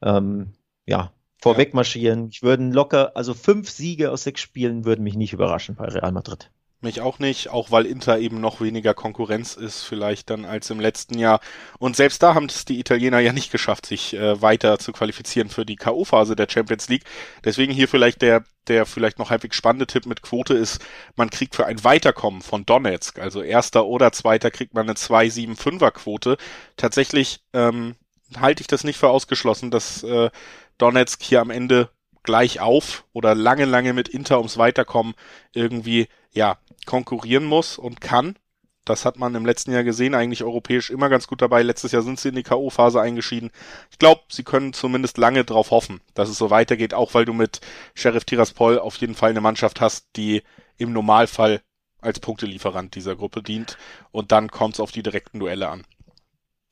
[0.02, 0.54] Ähm,
[0.86, 2.30] ja, vorweg marschieren.
[2.30, 6.12] Ich würde locker, also fünf Siege aus sechs Spielen würden mich nicht überraschen bei Real
[6.12, 6.52] Madrid.
[6.84, 10.82] Mich auch nicht, auch weil Inter eben noch weniger Konkurrenz ist vielleicht dann als im
[10.82, 11.40] letzten Jahr.
[11.80, 15.48] Und selbst da haben es die Italiener ja nicht geschafft, sich äh, weiter zu qualifizieren
[15.48, 17.06] für die K.O.-Phase der Champions League.
[17.46, 20.84] Deswegen hier vielleicht der, der vielleicht noch halbwegs spannende Tipp mit Quote ist,
[21.16, 25.92] man kriegt für ein Weiterkommen von Donetsk, also erster oder zweiter, kriegt man eine 2-7-5er
[25.92, 26.36] Quote.
[26.76, 27.96] Tatsächlich ähm,
[28.38, 30.30] halte ich das nicht für ausgeschlossen, dass äh,
[30.80, 31.92] Donetsk hier am Ende
[32.24, 35.14] gleich auf oder lange, lange mit Inter ums Weiterkommen
[35.54, 38.36] irgendwie, ja, konkurrieren muss und kann.
[38.86, 41.64] Das hat man im letzten Jahr gesehen, eigentlich europäisch immer ganz gut dabei.
[41.64, 43.52] Letztes Jahr sind sie in die K.O.-Phase eingeschieden.
[43.92, 47.32] Ich glaube, sie können zumindest lange darauf hoffen, dass es so weitergeht, auch weil du
[47.32, 47.62] mit
[47.94, 50.44] Sheriff Tiraspol auf jeden Fall eine Mannschaft hast, die
[50.78, 51.62] im Normalfall
[52.02, 53.78] als Punktelieferant dieser Gruppe dient.
[54.12, 55.86] Und dann kommt es auf die direkten Duelle an.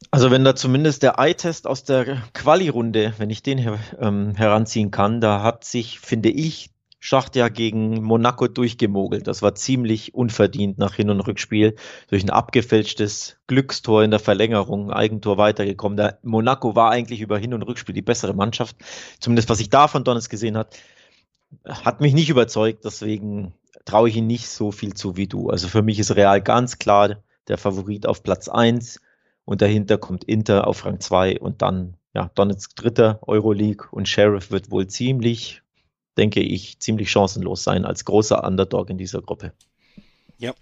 [0.09, 4.91] Also wenn da zumindest der Eye-Test aus der Quali-Runde, wenn ich den her, ähm, heranziehen
[4.91, 6.70] kann, da hat sich, finde ich,
[7.03, 9.25] Schacht ja gegen Monaco durchgemogelt.
[9.25, 11.75] Das war ziemlich unverdient nach Hin- und Rückspiel.
[12.09, 15.97] Durch ein abgefälschtes Glückstor in der Verlängerung, Eigentor weitergekommen.
[15.97, 18.75] Der Monaco war eigentlich über Hin- und Rückspiel die bessere Mannschaft.
[19.19, 20.77] Zumindest was ich da von Donnes gesehen hat,
[21.67, 22.85] hat mich nicht überzeugt.
[22.85, 25.49] Deswegen traue ich ihm nicht so viel zu wie du.
[25.49, 29.01] Also für mich ist Real ganz klar der Favorit auf Platz eins
[29.43, 34.51] und dahinter kommt Inter auf Rang 2 und dann ja, Donetsk Dritter, Euroleague und Sheriff
[34.51, 35.60] wird wohl ziemlich,
[36.21, 39.53] denke ich, ziemlich chancenlos sein als großer Underdog in dieser Gruppe.
[40.37, 40.53] Ja,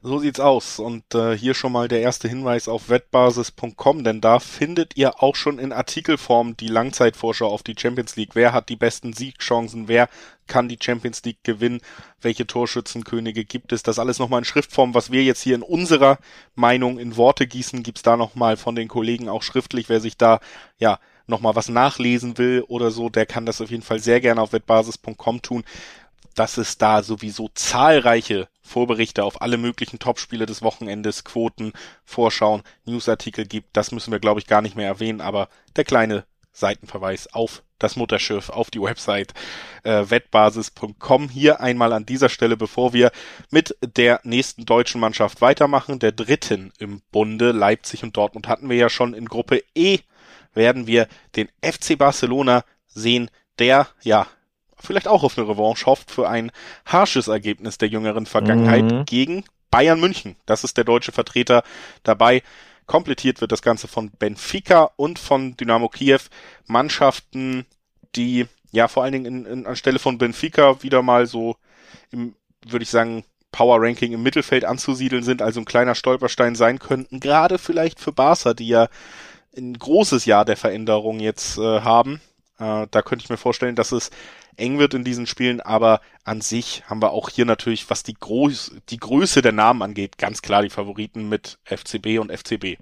[0.00, 0.78] so sieht's aus.
[0.78, 5.34] Und äh, hier schon mal der erste Hinweis auf wettbasis.com, denn da findet ihr auch
[5.34, 8.36] schon in Artikelform die Langzeitvorschau auf die Champions League.
[8.36, 9.88] Wer hat die besten Siegchancen?
[9.88, 10.08] Wer
[10.46, 11.80] kann die Champions League gewinnen?
[12.20, 13.82] Welche Torschützenkönige gibt es?
[13.82, 14.94] Das alles nochmal in Schriftform.
[14.94, 16.18] Was wir jetzt hier in unserer
[16.54, 19.88] Meinung in Worte gießen, gibt's da nochmal von den Kollegen auch schriftlich.
[19.88, 20.38] Wer sich da,
[20.78, 21.00] ja,
[21.32, 24.52] nochmal was nachlesen will oder so, der kann das auf jeden Fall sehr gerne auf
[24.52, 25.64] wettbasis.com tun
[26.34, 31.72] dass es da sowieso zahlreiche Vorberichte auf alle möglichen Topspiele des Wochenendes, Quoten,
[32.04, 33.76] Vorschauen, Newsartikel gibt.
[33.76, 37.96] Das müssen wir, glaube ich, gar nicht mehr erwähnen, aber der kleine Seitenverweis auf das
[37.96, 39.32] Mutterschiff, auf die Website
[39.82, 41.28] äh, wettbasis.com.
[41.28, 43.10] Hier einmal an dieser Stelle, bevor wir
[43.50, 48.76] mit der nächsten deutschen Mannschaft weitermachen, der dritten im Bunde, Leipzig und Dortmund hatten wir
[48.76, 49.98] ja schon in Gruppe E,
[50.54, 54.26] werden wir den FC Barcelona sehen, der ja
[54.78, 56.50] vielleicht auch auf eine Revanche hofft für ein
[56.84, 59.04] harsches Ergebnis der jüngeren Vergangenheit mhm.
[59.04, 60.36] gegen Bayern München.
[60.46, 61.62] Das ist der deutsche Vertreter
[62.02, 62.42] dabei.
[62.86, 66.20] Komplettiert wird das Ganze von Benfica und von Dynamo Kiew.
[66.66, 67.64] Mannschaften,
[68.16, 71.56] die ja vor allen Dingen in, in, anstelle von Benfica wieder mal so
[72.10, 72.34] im,
[72.66, 77.20] würde ich sagen, Power Ranking im Mittelfeld anzusiedeln sind, also ein kleiner Stolperstein sein könnten.
[77.20, 78.88] Gerade vielleicht für Barca, die ja
[79.56, 82.20] ein großes Jahr der Veränderung jetzt äh, haben.
[82.58, 84.10] Äh, da könnte ich mir vorstellen, dass es
[84.56, 88.14] eng wird in diesen Spielen, aber an sich haben wir auch hier natürlich, was die,
[88.14, 92.78] Groß die Größe der Namen angeht, ganz klar die Favoriten mit FCB und FCB.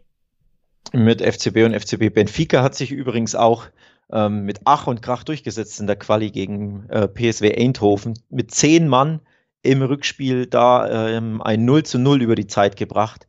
[0.92, 2.12] Mit FCB und FCB.
[2.12, 3.66] Benfica hat sich übrigens auch
[4.12, 8.14] ähm, mit Ach und Krach durchgesetzt in der Quali gegen äh, PSW Eindhoven.
[8.28, 9.20] Mit zehn Mann
[9.62, 13.28] im Rückspiel da ähm, ein 0 zu 0 über die Zeit gebracht.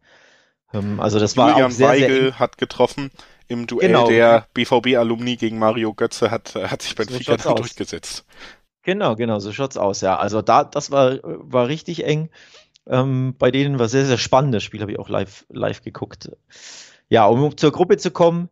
[0.73, 3.12] Ähm, also das Julian war auch sehr, Weigel sehr hat getroffen
[3.47, 4.07] im Duell genau.
[4.07, 8.25] der BVB-Alumni gegen Mario Götze hat, hat sich Benfica so durchgesetzt.
[8.84, 10.17] Genau, genau, so schaut's aus, ja.
[10.17, 12.29] Also da, das war, war richtig eng.
[12.88, 16.31] Ähm, bei denen war sehr, sehr spannendes Spiel, habe ich auch live, live geguckt.
[17.10, 18.49] Ja, um zur Gruppe zu kommen,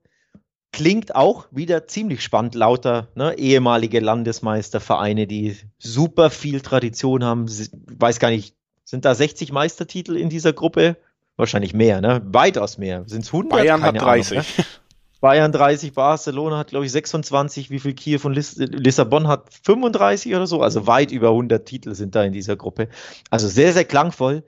[0.71, 7.47] klingt auch wieder ziemlich spannend, lauter ne, ehemalige Landesmeistervereine, die super viel Tradition haben.
[7.47, 10.97] Weiß gar nicht, sind da 60 Meistertitel in dieser Gruppe?
[11.39, 12.21] Wahrscheinlich mehr, ne?
[12.25, 13.05] Weitaus mehr.
[13.07, 13.49] Sind es 100?
[13.49, 14.37] Bayern Keine hat 30.
[14.39, 14.65] Ahnung, ne?
[15.21, 20.35] Bayern 30, Barcelona hat, glaube ich, 26, wie viel Kiew und Liss Lissabon hat 35
[20.35, 22.89] oder so, also weit über 100 Titel sind da in dieser Gruppe.
[23.29, 24.43] Also sehr, sehr klangvoll,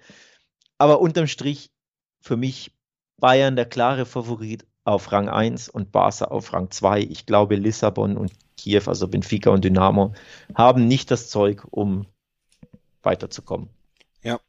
[0.77, 1.71] aber unterm Strich
[2.19, 2.73] für mich
[3.17, 7.01] Bayern der klare Favorit auf Rang 1 und Barca auf Rang 2.
[7.03, 10.13] Ich glaube, Lissabon und Kiew, also Benfica und Dynamo,
[10.55, 12.05] haben nicht das Zeug, um
[13.01, 13.69] weiterzukommen.
[14.23, 14.39] Ja,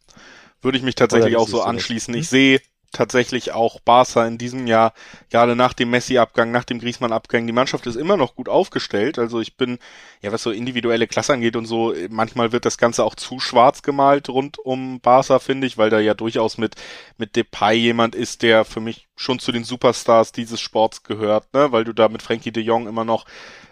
[0.62, 2.14] würde ich mich tatsächlich auch so anschließen.
[2.14, 2.60] Ich sehe
[2.92, 4.92] tatsächlich auch Barca in diesem Jahr,
[5.30, 9.18] gerade nach dem Messi-Abgang, nach dem Griezmann-Abgang, die Mannschaft ist immer noch gut aufgestellt.
[9.18, 9.78] Also ich bin,
[10.20, 13.82] ja, was so individuelle Klasse angeht und so, manchmal wird das Ganze auch zu schwarz
[13.82, 16.76] gemalt rund um Barca, finde ich, weil da ja durchaus mit,
[17.16, 21.72] mit Depay jemand ist, der für mich schon zu den Superstars dieses Sports gehört, ne,
[21.72, 23.24] weil du da mit Frankie de Jong immer noch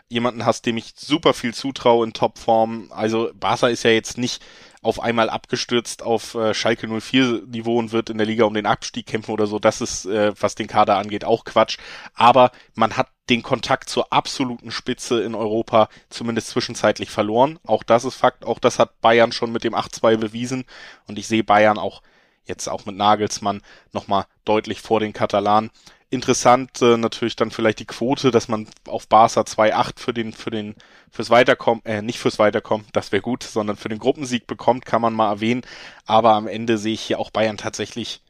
[0.08, 2.88] jemanden hast, dem ich super viel zutraue in Topform.
[2.90, 4.42] Also Barca ist ja jetzt nicht
[4.82, 8.66] auf einmal abgestürzt auf äh, Schalke 04 Niveau und wird in der Liga um den
[8.66, 9.58] Abstieg kämpfen oder so.
[9.58, 11.78] Das ist, äh, was den Kader angeht, auch Quatsch.
[12.14, 17.58] Aber man hat den Kontakt zur absoluten Spitze in Europa zumindest zwischenzeitlich verloren.
[17.64, 18.44] Auch das ist Fakt.
[18.44, 20.64] Auch das hat Bayern schon mit dem 8-2 bewiesen.
[21.06, 22.02] Und ich sehe Bayern auch
[22.44, 25.70] jetzt auch mit Nagelsmann nochmal deutlich vor den Katalanen.
[26.12, 30.50] Interessant äh, natürlich dann vielleicht die Quote, dass man auf Barca 2-8 für den, für
[30.50, 30.74] den,
[31.10, 35.02] fürs Weiterkommen, äh, nicht fürs Weiterkommen, das wäre gut, sondern für den Gruppensieg bekommt, kann
[35.02, 35.62] man mal erwähnen.
[36.06, 38.22] Aber am Ende sehe ich hier auch Bayern tatsächlich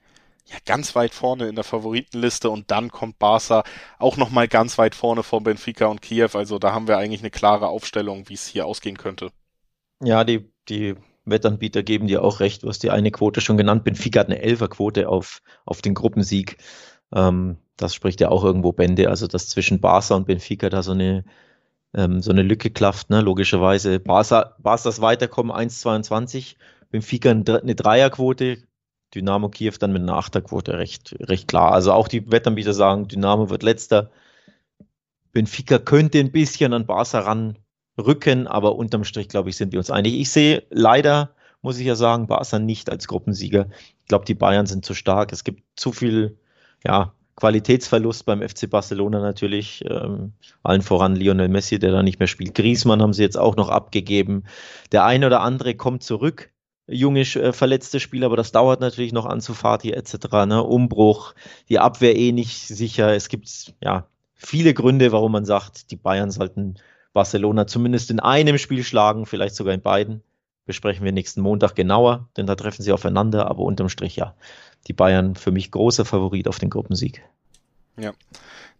[0.50, 3.62] ja ganz weit vorne in der Favoritenliste und dann kommt Barca
[3.98, 6.30] auch nochmal ganz weit vorne vor Benfica und Kiew.
[6.34, 9.30] Also da haben wir eigentlich eine klare Aufstellung, wie es hier ausgehen könnte.
[10.02, 13.84] Ja, die, die Wettanbieter geben dir auch recht, du hast die eine Quote schon genannt.
[13.84, 16.56] Benfica hat eine Elferquote auf, auf den Gruppensieg.
[17.14, 20.92] Ähm, das spricht ja auch irgendwo Bände, also dass zwischen Barca und Benfica da so
[20.92, 21.24] eine,
[21.94, 23.20] ähm, so eine Lücke klafft, ne?
[23.20, 24.00] logischerweise.
[24.00, 26.56] Barca, Barca's Weiterkommen 1,22,
[26.90, 28.58] Benfica eine Dreierquote,
[29.14, 31.72] Dynamo Kiew dann mit einer Achterquote recht, recht klar.
[31.72, 34.10] Also auch die Wettanbieter sagen, Dynamo wird letzter.
[35.32, 37.20] Benfica könnte ein bisschen an Barca
[38.00, 40.14] ranrücken, aber unterm Strich, glaube ich, sind wir uns einig.
[40.18, 41.30] Ich sehe leider,
[41.62, 43.66] muss ich ja sagen, Barca nicht als Gruppensieger.
[44.02, 45.32] Ich glaube, die Bayern sind zu stark.
[45.32, 46.38] Es gibt zu viel
[46.84, 49.84] ja, Qualitätsverlust beim FC Barcelona natürlich.
[49.88, 50.32] Ähm,
[50.62, 52.54] allen voran Lionel Messi, der da nicht mehr spielt.
[52.54, 54.44] Griezmann haben sie jetzt auch noch abgegeben.
[54.92, 56.50] Der eine oder andere kommt zurück.
[56.86, 60.14] Junge, äh, verletzte Spieler, aber das dauert natürlich noch an zu Fatih etc.
[60.46, 60.62] Ne?
[60.62, 61.34] Umbruch,
[61.68, 63.14] die Abwehr eh nicht sicher.
[63.14, 66.76] Es gibt ja viele Gründe, warum man sagt, die Bayern sollten
[67.12, 70.22] Barcelona zumindest in einem Spiel schlagen, vielleicht sogar in beiden.
[70.66, 74.34] Besprechen wir nächsten Montag genauer, denn da treffen sie aufeinander, aber unterm Strich ja
[74.86, 77.22] die Bayern für mich großer Favorit auf den Gruppensieg.
[77.96, 78.12] Ja,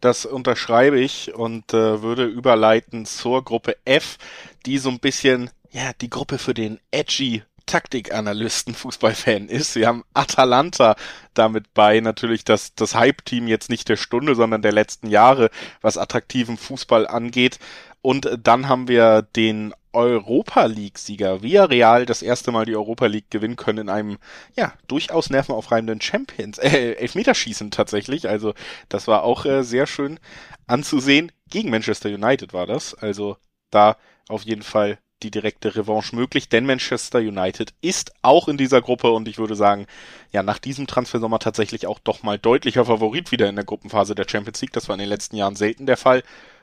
[0.01, 4.17] das unterschreibe ich und äh, würde überleiten zur Gruppe F,
[4.65, 9.77] die so ein bisschen, ja, die Gruppe für den edgy Taktikanalysten, Fußballfan ist.
[9.77, 10.97] Wir haben Atalanta
[11.35, 15.99] damit bei, natürlich das, das Hype-Team jetzt nicht der Stunde, sondern der letzten Jahre, was
[15.99, 17.59] attraktiven Fußball angeht.
[18.03, 23.57] Und dann haben wir den Europa League-Sieger Villarreal das erste Mal die Europa League gewinnen
[23.57, 24.19] können in einem,
[24.57, 28.29] ja, durchaus nervenaufreibenden Champions, äh, Elfmeterschießen tatsächlich.
[28.29, 28.55] Also,
[28.89, 30.21] das war auch äh, sehr schön
[30.67, 31.33] anzusehen.
[31.49, 32.95] Gegen Manchester United war das.
[32.95, 33.37] Also,
[33.71, 33.97] da
[34.29, 39.11] auf jeden Fall die direkte Revanche möglich, denn Manchester United ist auch in dieser Gruppe
[39.11, 39.87] und ich würde sagen,
[40.33, 44.27] ja, nach diesem Transfersommer tatsächlich auch doch mal deutlicher Favorit wieder in der Gruppenphase der
[44.29, 44.73] Champions League.
[44.73, 46.23] Das war in den letzten Jahren selten der Fall.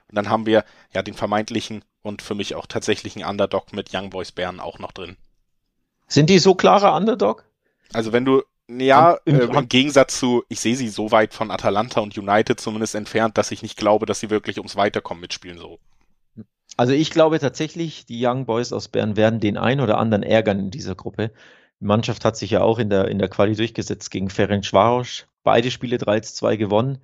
[0.10, 4.10] Und dann haben wir ja den vermeintlichen und für mich auch tatsächlichen Underdog mit Young
[4.10, 5.18] Boys Bern auch noch drin.
[6.08, 7.44] Sind die so klarer Underdog?
[7.94, 12.02] Also wenn du, ja, äh, im Gegensatz zu, ich sehe sie so weit von Atalanta
[12.02, 15.80] und United zumindest entfernt, dass ich nicht glaube, dass sie wirklich ums Weiterkommen mitspielen so.
[16.76, 20.60] Also ich glaube tatsächlich, die Young Boys aus Bern werden den einen oder anderen ärgern
[20.60, 21.32] in dieser Gruppe.
[21.80, 25.26] Die Mannschaft hat sich ja auch in der, in der Quali durchgesetzt gegen Ferencvaros.
[25.44, 27.00] Beide Spiele 3 zu 2 gewonnen.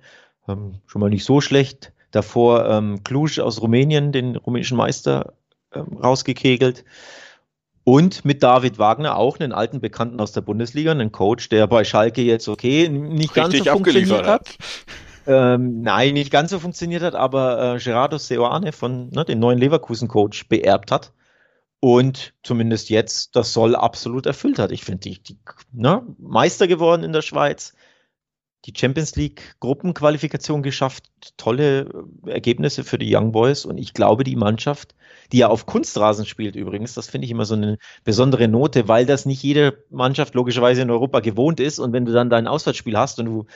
[0.48, 1.92] Ähm, schon mal nicht so schlecht.
[2.14, 5.34] Davor ähm, Cluj aus Rumänien, den rumänischen Meister,
[5.72, 6.84] ähm, rausgekegelt.
[7.82, 11.84] Und mit David Wagner auch einen alten Bekannten aus der Bundesliga, einen Coach, der bei
[11.84, 14.56] Schalke jetzt okay nicht ganz so funktioniert hat.
[15.26, 19.58] Ähm, nein, nicht ganz so funktioniert hat, aber äh, Gerardo Seoane von ne, dem neuen
[19.58, 21.12] Leverkusen-Coach beerbt hat
[21.80, 24.70] und zumindest jetzt das Soll absolut erfüllt hat.
[24.70, 25.38] Ich finde, die, die
[25.72, 27.74] ne, Meister geworden in der Schweiz,
[28.64, 31.04] die Champions League Gruppenqualifikation geschafft,
[31.36, 31.88] tolle
[32.26, 34.94] äh, Ergebnisse für die Young Boys und ich glaube, die Mannschaft,
[35.32, 39.06] die ja auf Kunstrasen spielt übrigens, das finde ich immer so eine besondere Note, weil
[39.06, 42.96] das nicht jede Mannschaft logischerweise in Europa gewohnt ist und wenn du dann dein Auswärtsspiel
[42.96, 43.46] hast und du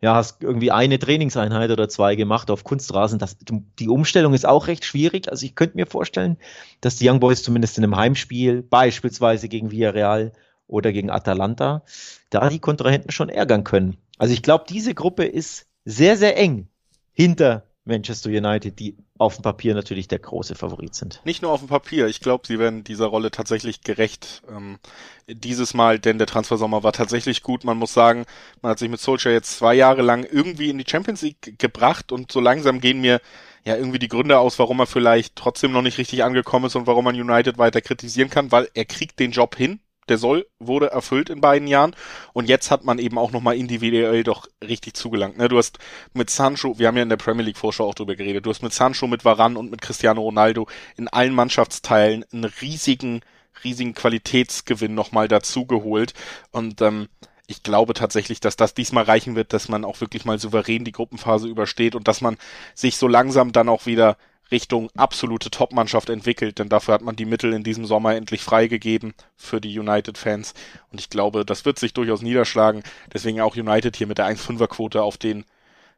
[0.00, 3.18] ja, hast irgendwie eine Trainingseinheit oder zwei gemacht auf Kunstrasen.
[3.18, 5.28] Das, die Umstellung ist auch recht schwierig.
[5.28, 6.36] Also ich könnte mir vorstellen,
[6.80, 10.32] dass die Young Boys zumindest in einem Heimspiel, beispielsweise gegen Villarreal
[10.68, 11.82] oder gegen Atalanta,
[12.30, 13.96] da die Kontrahenten schon ärgern können.
[14.18, 16.68] Also ich glaube, diese Gruppe ist sehr, sehr eng
[17.12, 21.20] hinter Manchester United, die auf dem Papier natürlich der große Favorit sind.
[21.24, 24.78] Nicht nur auf dem Papier, ich glaube, sie werden dieser Rolle tatsächlich gerecht ähm,
[25.26, 27.64] dieses Mal, denn der Transfersommer war tatsächlich gut.
[27.64, 28.26] Man muss sagen,
[28.60, 32.12] man hat sich mit Solskjaer jetzt zwei Jahre lang irgendwie in die Champions League gebracht
[32.12, 33.20] und so langsam gehen mir
[33.64, 36.86] ja irgendwie die Gründe aus, warum er vielleicht trotzdem noch nicht richtig angekommen ist und
[36.86, 40.90] warum man United weiter kritisieren kann, weil er kriegt den Job hin der Soll wurde
[40.90, 41.94] erfüllt in beiden Jahren
[42.32, 45.38] und jetzt hat man eben auch nochmal individuell doch richtig zugelangt.
[45.38, 45.48] Ne?
[45.48, 45.78] Du hast
[46.14, 48.62] mit Sancho, wir haben ja in der Premier League Vorschau auch drüber geredet, du hast
[48.62, 50.66] mit Sancho, mit Varan und mit Cristiano Ronaldo
[50.96, 53.20] in allen Mannschaftsteilen einen riesigen,
[53.64, 56.14] riesigen Qualitätsgewinn nochmal dazugeholt
[56.50, 57.08] und ähm,
[57.50, 60.92] ich glaube tatsächlich, dass das diesmal reichen wird, dass man auch wirklich mal souverän die
[60.92, 62.36] Gruppenphase übersteht und dass man
[62.74, 64.18] sich so langsam dann auch wieder
[64.50, 69.14] Richtung absolute Top-Mannschaft entwickelt, denn dafür hat man die Mittel in diesem Sommer endlich freigegeben
[69.36, 70.54] für die United-Fans.
[70.90, 72.82] Und ich glaube, das wird sich durchaus niederschlagen.
[73.12, 75.44] Deswegen auch United hier mit der 1-5er-Quote auf den,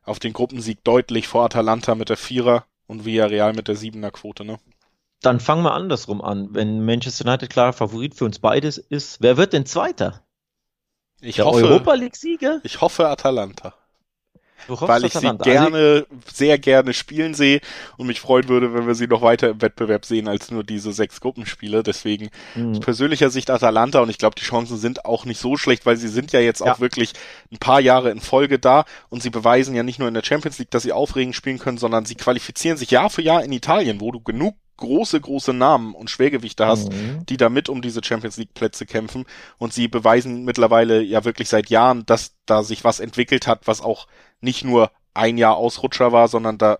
[0.03, 4.59] auf den Gruppensieg deutlich vor Atalanta mit der 4er und Villarreal mit der 7er-Quote, ne?
[5.23, 6.55] Dann fangen wir andersrum an.
[6.55, 10.25] Wenn Manchester United klarer Favorit für uns beides ist, wer wird denn Zweiter?
[11.21, 12.61] Ich der hoffe, Europa League-Sieger?
[12.65, 13.75] Ich hoffe Atalanta
[14.69, 17.61] weil ich sie gerne, sehr gerne spielen sehe
[17.97, 20.93] und mich freuen würde, wenn wir sie noch weiter im Wettbewerb sehen als nur diese
[20.93, 21.83] sechs Gruppenspiele.
[21.83, 22.73] Deswegen mhm.
[22.73, 25.97] aus persönlicher Sicht Atalanta und ich glaube, die Chancen sind auch nicht so schlecht, weil
[25.97, 26.73] sie sind ja jetzt ja.
[26.73, 27.13] auch wirklich
[27.53, 30.59] ein paar Jahre in Folge da und sie beweisen ja nicht nur in der Champions
[30.59, 34.01] League, dass sie aufregend spielen können, sondern sie qualifizieren sich Jahr für Jahr in Italien,
[34.01, 37.25] wo du genug große, große Namen und Schwergewichte hast, mhm.
[37.27, 39.25] die da mit um diese Champions League Plätze kämpfen.
[39.59, 43.81] Und sie beweisen mittlerweile ja wirklich seit Jahren, dass da sich was entwickelt hat, was
[43.81, 44.09] auch
[44.41, 46.79] nicht nur ein Jahr Ausrutscher war, sondern da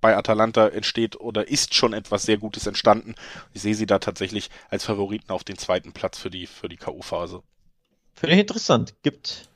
[0.00, 3.14] bei Atalanta entsteht oder ist schon etwas sehr Gutes entstanden.
[3.54, 6.76] Ich sehe sie da tatsächlich als Favoriten auf den zweiten Platz für die, für die
[6.76, 7.42] K.O.-Phase.
[8.14, 8.94] Finde ich interessant.
[9.02, 9.48] Gibt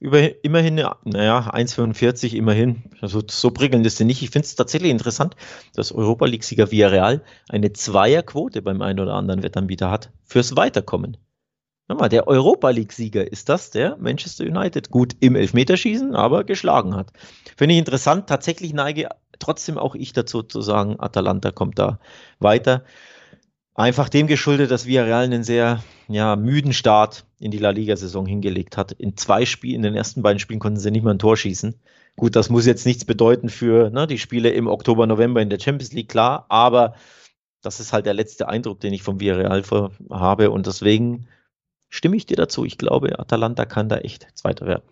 [0.00, 2.84] über, immerhin, naja, 1,45 immerhin.
[3.00, 4.22] Also so prickelnd ist sie nicht.
[4.22, 5.36] Ich finde es tatsächlich interessant,
[5.74, 11.16] dass Europa League-Sieger Villarreal eine Zweierquote beim einen oder anderen Wettanbieter hat fürs Weiterkommen.
[11.88, 17.12] Mal, der Europa League-Sieger ist das, der Manchester United gut im Elfmeterschießen, aber geschlagen hat.
[17.56, 18.28] Finde ich interessant.
[18.28, 22.00] Tatsächlich neige trotzdem auch ich dazu zu sagen, Atalanta kommt da
[22.40, 22.84] weiter.
[23.76, 28.78] Einfach dem geschuldet, dass Villarreal einen sehr ja, müden Start in die La Liga-Saison hingelegt
[28.78, 28.92] hat.
[28.92, 31.74] In zwei Spielen, in den ersten beiden Spielen konnten sie nicht mal ein Tor schießen.
[32.16, 35.60] Gut, das muss jetzt nichts bedeuten für ne, die Spiele im Oktober, November in der
[35.60, 36.94] Champions League, klar, aber
[37.60, 39.62] das ist halt der letzte Eindruck, den ich vom Villarreal
[40.10, 41.28] habe und deswegen
[41.90, 42.64] stimme ich dir dazu.
[42.64, 44.84] Ich glaube, Atalanta kann da echt Zweiter werden.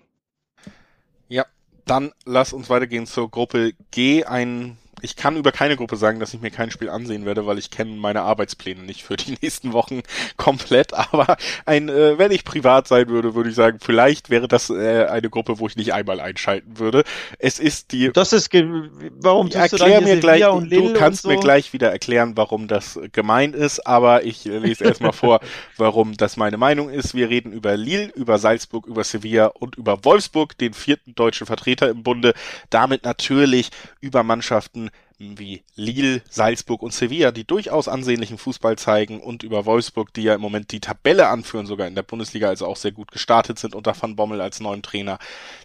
[1.28, 1.47] Ja,
[1.87, 4.24] dann lass uns weitergehen zur Gruppe G.
[4.24, 7.59] Ein ich kann über keine Gruppe sagen, dass ich mir kein Spiel ansehen werde, weil
[7.59, 10.03] ich kenne meine Arbeitspläne nicht für die nächsten Wochen
[10.36, 10.95] komplett.
[10.95, 11.36] Aber
[11.66, 15.30] ein, äh, wenn ich privat sein würde, würde ich sagen, vielleicht wäre das äh, eine
[15.30, 17.05] Gruppe, wo ich nicht einmal einschalten würde.
[17.38, 18.12] Es ist die.
[18.12, 20.42] Das ist warum erklär mir gleich.
[20.42, 21.28] du kannst so?
[21.28, 23.86] mir gleich wieder erklären, warum das gemeint ist.
[23.86, 25.40] Aber ich lese erstmal vor,
[25.76, 27.14] warum das meine Meinung ist.
[27.14, 31.88] Wir reden über Lille, über Salzburg, über Sevilla und über Wolfsburg, den vierten deutschen Vertreter
[31.88, 32.34] im Bunde.
[32.70, 33.70] Damit natürlich
[34.01, 34.84] über Mannschaften
[35.19, 40.35] wie Lille, Salzburg und Sevilla, die durchaus ansehnlichen Fußball zeigen und über Wolfsburg, die ja
[40.35, 43.75] im Moment die Tabelle anführen, sogar in der Bundesliga, also auch sehr gut gestartet sind
[43.75, 45.19] unter Van Bommel als neuen Trainer.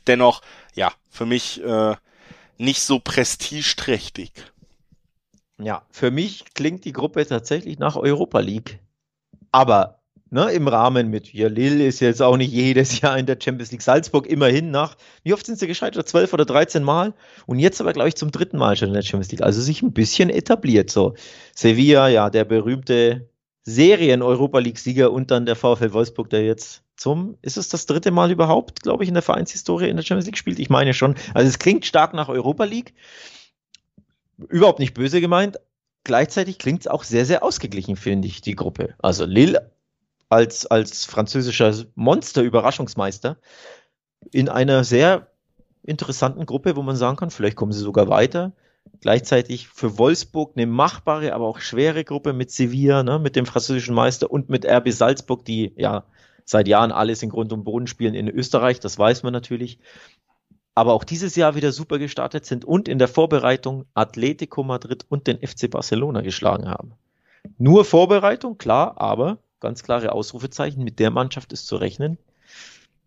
[0.08, 0.42] Dennoch,
[0.76, 1.96] ja, für mich äh,
[2.58, 4.32] nicht so prestigeträchtig.
[5.58, 8.80] Ja, für mich klingt die Gruppe tatsächlich nach Europa League.
[9.52, 9.99] Aber
[10.32, 13.72] ne, im Rahmen mit, ja, Lille ist jetzt auch nicht jedes Jahr in der Champions
[13.72, 13.82] League.
[13.82, 16.08] Salzburg immerhin nach, wie oft sind sie gescheitert?
[16.08, 17.14] Zwölf oder dreizehn Mal?
[17.46, 19.42] Und jetzt aber, glaube ich, zum dritten Mal schon in der Champions League.
[19.42, 20.90] Also sich ein bisschen etabliert.
[20.90, 21.16] So,
[21.56, 23.30] Sevilla, ja, der berühmte
[23.64, 28.32] Serien-Europa League-Sieger und dann der VfL Wolfsburg, der jetzt zum, ist es das dritte Mal
[28.32, 30.60] überhaupt, glaube ich, in der Vereinshistorie in der Champions League spielt?
[30.60, 31.16] Ich meine schon.
[31.34, 32.94] Also es klingt stark nach Europa League.
[34.50, 35.60] Überhaupt nicht böse gemeint.
[36.04, 38.96] Gleichzeitig klingt es auch sehr, sehr ausgeglichen, finde ich, die Gruppe.
[39.00, 39.72] Also Lille
[40.30, 43.38] als, als französischer Monster-Überraschungsmeister
[44.32, 45.28] in einer sehr
[45.84, 48.54] interessanten Gruppe, wo man sagen kann, vielleicht kommen sie sogar weiter.
[49.02, 53.96] Gleichzeitig für Wolfsburg eine machbare, aber auch schwere Gruppe mit Sevilla, ne, mit dem französischen
[53.96, 56.06] Meister und mit RB Salzburg, die ja
[56.46, 59.80] seit Jahren alles in Grund und Boden spielen in Österreich, das weiß man natürlich.
[60.76, 65.28] Aber auch dieses Jahr wieder super gestartet sind und in der Vorbereitung Atletico Madrid und
[65.28, 66.94] den FC Barcelona geschlagen haben.
[67.58, 70.84] Nur Vorbereitung, klar, aber ganz klare Ausrufezeichen.
[70.84, 72.18] Mit der Mannschaft ist zu rechnen.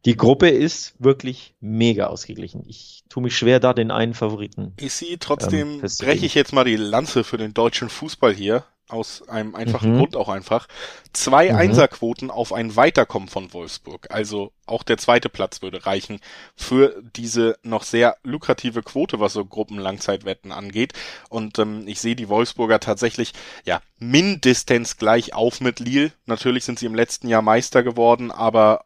[0.05, 2.64] Die Gruppe ist wirklich mega ausgeglichen.
[2.66, 4.72] Ich tue mich schwer, da den einen Favoriten.
[4.80, 8.64] Ich sehe trotzdem, ähm, breche ich jetzt mal die Lanze für den deutschen Fußball hier.
[8.93, 9.99] Aus einem einfachen mhm.
[9.99, 10.68] Grund auch einfach.
[11.14, 11.57] Zwei mhm.
[11.57, 14.09] Einserquoten auf ein Weiterkommen von Wolfsburg.
[14.11, 16.20] Also auch der zweite Platz würde reichen
[16.55, 20.93] für diese noch sehr lukrative Quote, was so Gruppenlangzeitwetten angeht.
[21.30, 23.32] Und ähm, ich sehe die Wolfsburger tatsächlich
[23.64, 26.12] ja mindestens gleich auf mit Lille.
[26.26, 28.84] Natürlich sind sie im letzten Jahr Meister geworden, aber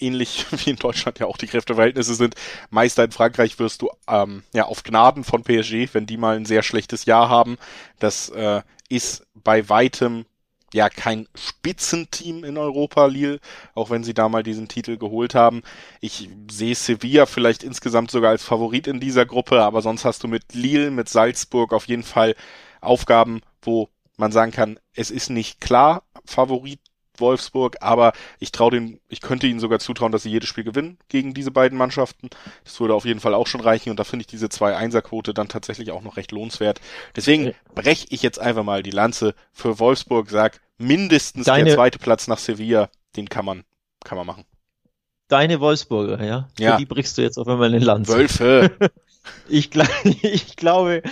[0.00, 2.34] ähnlich wie in Deutschland ja auch die Kräfteverhältnisse sind.
[2.70, 6.46] Meister in Frankreich wirst du ähm, ja auf Gnaden von PSG, wenn die mal ein
[6.46, 7.58] sehr schlechtes Jahr haben.
[7.98, 10.24] Das äh, ist bei weitem
[10.74, 13.40] ja kein Spitzenteam in Europa, Lille,
[13.74, 15.62] auch wenn sie da mal diesen Titel geholt haben.
[16.00, 20.28] Ich sehe Sevilla vielleicht insgesamt sogar als Favorit in dieser Gruppe, aber sonst hast du
[20.28, 22.34] mit Lille, mit Salzburg auf jeden Fall
[22.80, 26.80] Aufgaben, wo man sagen kann, es ist nicht klar Favorit
[27.20, 30.98] Wolfsburg, aber ich traue den, ich könnte ihnen sogar zutrauen, dass sie jedes Spiel gewinnen
[31.08, 32.30] gegen diese beiden Mannschaften.
[32.64, 35.34] Das würde auf jeden Fall auch schon reichen und da finde ich diese zwei Einserquote
[35.34, 36.80] dann tatsächlich auch noch recht lohnenswert.
[37.16, 41.98] Deswegen breche ich jetzt einfach mal die Lanze für Wolfsburg, sag mindestens Deine, der zweite
[41.98, 43.64] Platz nach Sevilla, den kann man,
[44.04, 44.44] kann man machen.
[45.28, 46.48] Deine Wolfsburger, ja?
[46.58, 46.72] Ja.
[46.72, 48.12] Für die brichst du jetzt auf einmal eine Lanze.
[48.12, 48.70] Wölfe!
[49.48, 49.70] ich,
[50.22, 51.02] ich glaube,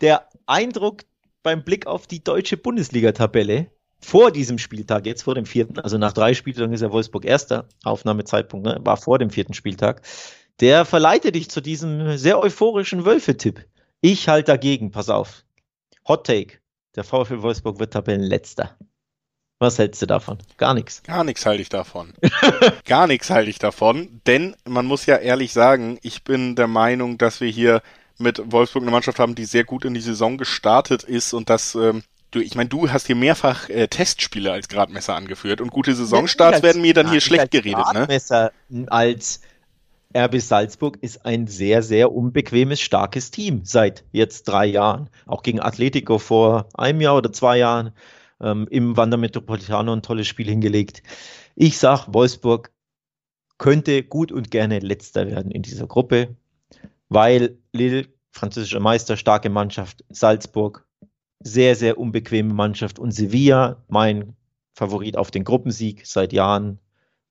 [0.00, 1.02] der Eindruck
[1.42, 3.70] beim Blick auf die deutsche Bundesliga-Tabelle
[4.04, 7.68] vor diesem Spieltag, jetzt vor dem vierten, also nach drei Spieltagen ist ja Wolfsburg erster
[7.84, 10.02] Aufnahmezeitpunkt, ne, war vor dem vierten Spieltag,
[10.60, 13.64] der verleitet dich zu diesem sehr euphorischen Wölfe-Tipp.
[14.00, 15.44] Ich halte dagegen, pass auf.
[16.06, 16.58] Hot Take.
[16.96, 18.76] Der VfL Wolfsburg wird Tabellenletzter.
[19.58, 20.38] Was hältst du davon?
[20.56, 21.04] Gar nichts.
[21.04, 22.12] Gar nichts halte ich davon.
[22.84, 27.16] Gar nichts halte ich davon, denn man muss ja ehrlich sagen, ich bin der Meinung,
[27.16, 27.80] dass wir hier
[28.18, 31.76] mit Wolfsburg eine Mannschaft haben, die sehr gut in die Saison gestartet ist und dass
[31.76, 32.02] ähm,
[32.32, 36.56] du, ich meine, du hast hier mehrfach äh, Testspiele als Gradmesser angeführt und gute Saisonstarts
[36.56, 38.00] als, werden mir dann hier schlecht geredet, ne?
[38.00, 38.90] Gradmesser ne?
[38.90, 39.40] als
[40.14, 45.08] RB Salzburg ist ein sehr, sehr unbequemes, starkes Team seit jetzt drei Jahren.
[45.26, 47.92] Auch gegen Atletico vor einem Jahr oder zwei Jahren
[48.40, 51.02] ähm, im Wander Metropolitano ein tolles Spiel hingelegt.
[51.54, 52.72] Ich sag, Wolfsburg
[53.58, 56.36] könnte gut und gerne letzter werden in dieser Gruppe,
[57.08, 60.86] weil Lille, französischer Meister, starke Mannschaft, Salzburg,
[61.44, 62.98] sehr, sehr unbequeme Mannschaft.
[62.98, 64.36] Und Sevilla, mein
[64.74, 66.78] Favorit auf den Gruppensieg seit Jahren.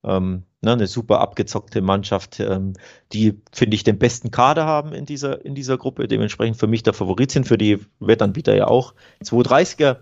[0.03, 2.73] Ähm, ne, eine super abgezockte Mannschaft, ähm,
[3.13, 6.07] die, finde ich, den besten Kader haben in dieser, in dieser Gruppe.
[6.07, 8.95] Dementsprechend für mich der Favorit sind, für die Wettanbieter ja auch.
[9.23, 9.97] 230er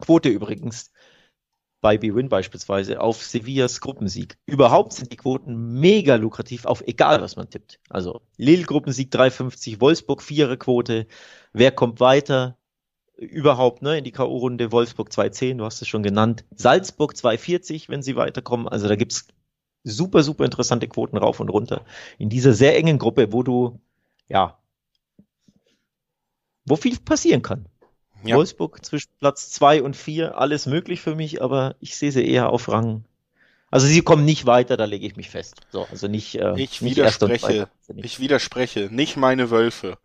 [0.00, 0.92] Quote übrigens
[1.80, 4.36] bei B-Win beispielsweise auf Sevillas Gruppensieg.
[4.46, 7.78] Überhaupt sind die Quoten mega lukrativ auf egal was man tippt.
[7.88, 11.06] Also Lille Gruppensieg 350, Wolfsburg Vierer Quote.
[11.52, 12.58] Wer kommt weiter?
[13.18, 14.72] Überhaupt ne, in die K.O.-Runde.
[14.72, 16.44] Wolfsburg 210, du hast es schon genannt.
[16.54, 18.68] Salzburg 240, wenn sie weiterkommen.
[18.68, 19.26] Also da gibt's
[19.84, 21.84] super, super interessante Quoten rauf und runter.
[22.18, 23.80] In dieser sehr engen Gruppe, wo du,
[24.28, 24.58] ja,
[26.64, 27.66] wo viel passieren kann.
[28.24, 28.36] Ja.
[28.36, 32.50] Wolfsburg zwischen Platz zwei und vier, alles möglich für mich, aber ich sehe sie eher
[32.50, 33.04] auf Rang.
[33.70, 35.60] Also sie kommen nicht weiter, da lege ich mich fest.
[35.70, 36.36] So, also nicht.
[36.36, 37.68] Äh, ich nicht widerspreche.
[37.96, 38.88] Ich widerspreche.
[38.90, 39.98] Nicht meine Wölfe.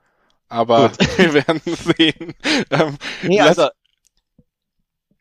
[0.53, 2.35] Aber wir werden sehen.
[2.69, 3.71] Ähm, nee, lass, also,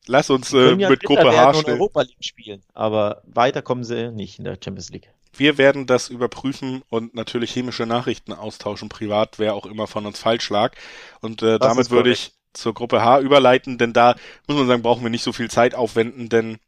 [0.06, 1.80] lass uns äh, ja mit Gruppe H stellen.
[1.80, 5.10] Europa League spielen, aber weiter kommen sie nicht in der Champions League.
[5.34, 10.18] Wir werden das überprüfen und natürlich chemische Nachrichten austauschen, privat, wer auch immer von uns
[10.18, 10.74] falsch lag.
[11.22, 14.14] Und äh, damit würde ich zur Gruppe H überleiten, denn da
[14.46, 16.58] muss man sagen, brauchen wir nicht so viel Zeit aufwenden, denn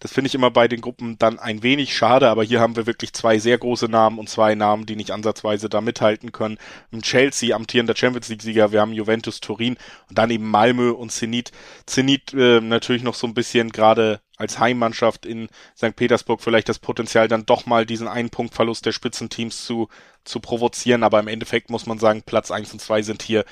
[0.00, 2.86] das finde ich immer bei den Gruppen dann ein wenig schade, aber hier haben wir
[2.86, 6.58] wirklich zwei sehr große Namen und zwei Namen, die nicht ansatzweise da mithalten können.
[7.00, 9.76] Chelsea, amtierender Champions League-Sieger, wir haben Juventus Turin
[10.08, 11.52] und dann eben Malmö und Zenit.
[11.86, 15.94] Zenit äh, natürlich noch so ein bisschen gerade als Heimmannschaft in St.
[15.96, 19.88] Petersburg vielleicht das Potenzial, dann doch mal diesen einen Punktverlust der Spitzenteams zu,
[20.24, 23.44] zu provozieren, aber im Endeffekt muss man sagen, Platz eins und zwei sind hier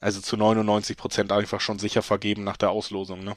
[0.00, 3.36] also zu 99 Prozent einfach schon sicher vergeben nach der Auslosung, ne?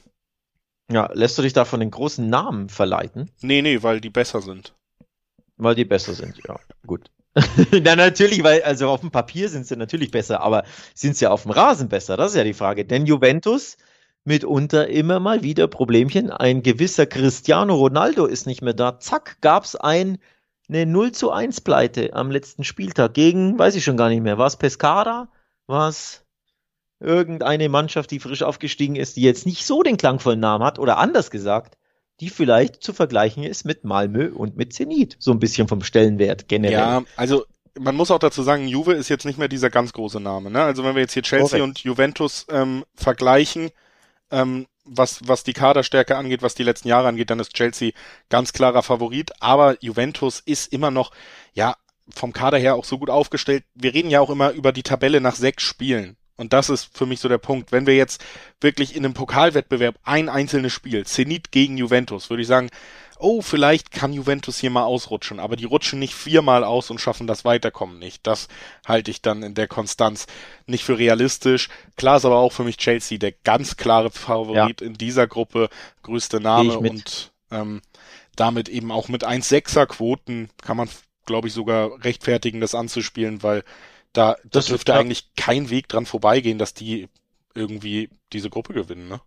[0.90, 3.30] Ja, lässt du dich da von den großen Namen verleiten?
[3.42, 4.74] Nee, nee, weil die besser sind.
[5.56, 7.10] Weil die besser sind, ja, gut.
[7.82, 10.64] Na, natürlich, weil, also auf dem Papier sind sie natürlich besser, aber
[10.94, 12.16] sind sie auf dem Rasen besser?
[12.16, 12.84] Das ist ja die Frage.
[12.84, 13.76] Denn Juventus
[14.24, 16.30] mitunter immer mal wieder Problemchen.
[16.30, 18.98] Ein gewisser Cristiano Ronaldo ist nicht mehr da.
[18.98, 20.18] Zack, gab's ein,
[20.68, 24.38] eine 0 zu 1 Pleite am letzten Spieltag gegen, weiß ich schon gar nicht mehr,
[24.38, 25.28] war es Pescara?
[25.66, 26.25] War es
[27.00, 30.98] irgendeine Mannschaft, die frisch aufgestiegen ist, die jetzt nicht so den klangvollen Namen hat oder
[30.98, 31.76] anders gesagt,
[32.20, 36.48] die vielleicht zu vergleichen ist mit Malmö und mit Zenit, so ein bisschen vom Stellenwert
[36.48, 36.78] generell.
[36.78, 37.44] Ja, also
[37.78, 40.50] man muss auch dazu sagen, Juve ist jetzt nicht mehr dieser ganz große Name.
[40.50, 40.62] Ne?
[40.62, 41.62] Also wenn wir jetzt hier Chelsea Correct.
[41.62, 43.70] und Juventus ähm, vergleichen,
[44.30, 47.92] ähm, was, was die Kaderstärke angeht, was die letzten Jahre angeht, dann ist Chelsea
[48.28, 49.32] ganz klarer Favorit.
[49.40, 51.10] Aber Juventus ist immer noch,
[51.52, 51.76] ja,
[52.14, 53.64] vom Kader her auch so gut aufgestellt.
[53.74, 56.16] Wir reden ja auch immer über die Tabelle nach sechs Spielen.
[56.36, 57.72] Und das ist für mich so der Punkt.
[57.72, 58.22] Wenn wir jetzt
[58.60, 62.68] wirklich in einem Pokalwettbewerb ein einzelnes Spiel, Zenit gegen Juventus, würde ich sagen,
[63.18, 67.26] oh, vielleicht kann Juventus hier mal ausrutschen, aber die rutschen nicht viermal aus und schaffen
[67.26, 68.26] das Weiterkommen nicht.
[68.26, 68.48] Das
[68.86, 70.26] halte ich dann in der Konstanz
[70.66, 71.68] nicht für realistisch.
[71.96, 74.86] Klar ist aber auch für mich Chelsea der ganz klare Favorit ja.
[74.86, 75.68] in dieser Gruppe,
[76.02, 77.80] größte Name und ähm,
[78.36, 80.88] damit eben auch mit 1,6er Quoten kann man,
[81.24, 83.64] glaube ich, sogar rechtfertigen, das anzuspielen, weil
[84.16, 84.98] da, das dürfte ja.
[84.98, 87.08] eigentlich kein Weg dran vorbeigehen, dass die
[87.54, 89.20] irgendwie diese Gruppe gewinnen, ne?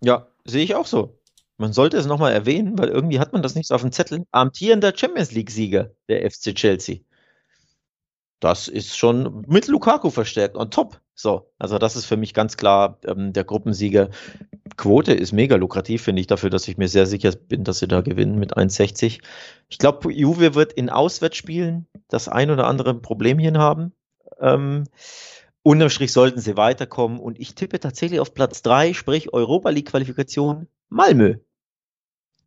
[0.00, 1.18] Ja, sehe ich auch so.
[1.58, 4.26] Man sollte es nochmal erwähnen, weil irgendwie hat man das nicht so auf dem Zettel.
[4.30, 6.98] Amtierender Champions League-Sieger der FC Chelsea.
[8.40, 11.00] Das ist schon mit Lukaku verstärkt und top.
[11.14, 14.10] So, also das ist für mich ganz klar ähm, der Gruppensieger.
[14.76, 17.88] Quote ist mega lukrativ, finde ich, dafür, dass ich mir sehr sicher bin, dass sie
[17.88, 19.22] da gewinnen mit 1,60.
[19.68, 23.94] Ich glaube, Juve wird in Auswärtsspielen das ein oder andere Problemchen haben.
[24.40, 24.84] Ähm,
[25.62, 29.88] unterm Strich sollten sie weiterkommen und ich tippe tatsächlich auf Platz 3, sprich Europa League
[29.88, 31.36] Qualifikation Malmö.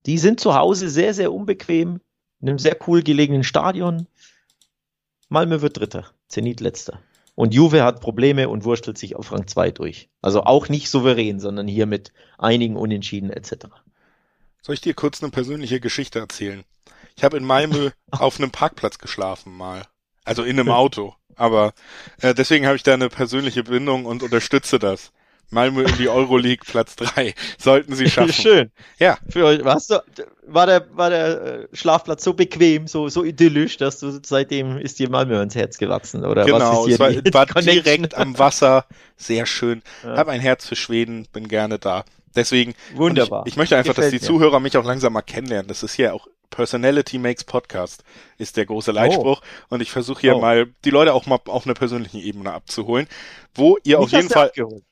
[0.06, 2.00] Die sind zu Hause sehr, sehr unbequem,
[2.42, 4.08] in einem sehr cool gelegenen Stadion.
[5.28, 7.00] Malmö wird Dritter, Zenit letzter.
[7.36, 10.10] Und Juve hat Probleme und wurstelt sich auf Rang 2 durch.
[10.22, 13.68] Also auch nicht souverän, sondern hier mit einigen Unentschieden etc.
[14.62, 16.64] Soll ich dir kurz eine persönliche Geschichte erzählen?
[17.16, 19.84] Ich habe in Malmö auf einem Parkplatz geschlafen mal.
[20.30, 21.16] Also in einem Auto.
[21.36, 21.74] Aber
[22.22, 25.12] äh, deswegen habe ich da eine persönliche Bindung und unterstütze das.
[25.52, 28.34] Malmö in die Euroleague Platz drei Sollten sie schaffen.
[28.34, 28.72] Schön.
[29.00, 29.18] Ja.
[29.30, 30.04] Für euch, warst du,
[30.46, 35.00] war der, war der äh, Schlafplatz so bequem, so, so idyllisch, dass du seitdem ist
[35.00, 38.38] dir Malmö ins Herz gewachsen, oder genau, was ist hier es war, war direkt am
[38.38, 38.86] Wasser.
[39.18, 39.82] Sehr schön.
[40.04, 40.18] Ja.
[40.18, 42.06] Hab ein Herz für Schweden, bin gerne da.
[42.36, 42.76] Deswegen.
[42.94, 43.44] Wunderbar.
[43.46, 44.40] Ich, ich, möchte einfach, Gefällt dass die mir.
[44.40, 45.68] Zuhörer mich auch langsam mal kennenlernen.
[45.68, 48.04] Das ist hier auch Personality makes Podcast
[48.38, 49.42] ist der große Leitspruch.
[49.42, 49.76] Oh.
[49.76, 50.42] Und ich versuche hier oh.
[50.42, 53.08] mal die Leute auch mal auf einer persönlichen Ebene abzuholen,
[53.56, 54.48] wo ihr Nicht auf jeden Fall.
[54.48, 54.84] Abgeholt.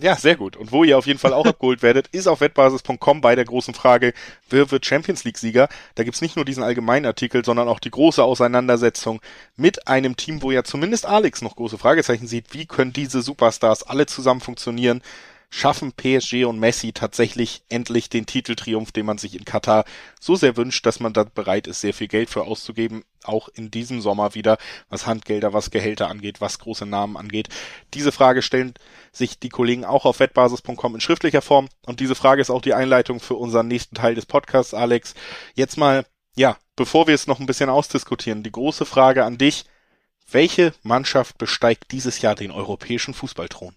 [0.00, 0.56] Ja, sehr gut.
[0.56, 3.74] Und wo ihr auf jeden Fall auch abgeholt werdet, ist auf wettbasis.com bei der großen
[3.74, 4.14] Frage,
[4.48, 5.68] wer wird Champions League-Sieger?
[5.96, 9.20] Da gibt's nicht nur diesen allgemeinen Artikel, sondern auch die große Auseinandersetzung
[9.56, 12.54] mit einem Team, wo ja zumindest Alex noch große Fragezeichen sieht.
[12.54, 15.02] Wie können diese Superstars alle zusammen funktionieren?
[15.50, 19.84] Schaffen PSG und Messi tatsächlich endlich den Titeltriumph, den man sich in Katar
[20.20, 23.70] so sehr wünscht, dass man da bereit ist, sehr viel Geld für auszugeben, auch in
[23.70, 27.48] diesem Sommer wieder, was Handgelder, was Gehälter angeht, was große Namen angeht.
[27.94, 28.74] Diese Frage stellen
[29.10, 32.74] sich die Kollegen auch auf wettbasis.com in schriftlicher Form und diese Frage ist auch die
[32.74, 35.14] Einleitung für unseren nächsten Teil des Podcasts, Alex.
[35.54, 36.04] Jetzt mal,
[36.36, 39.64] ja, bevor wir es noch ein bisschen ausdiskutieren, die große Frage an dich.
[40.30, 43.74] Welche Mannschaft besteigt dieses Jahr den europäischen Fußballthron?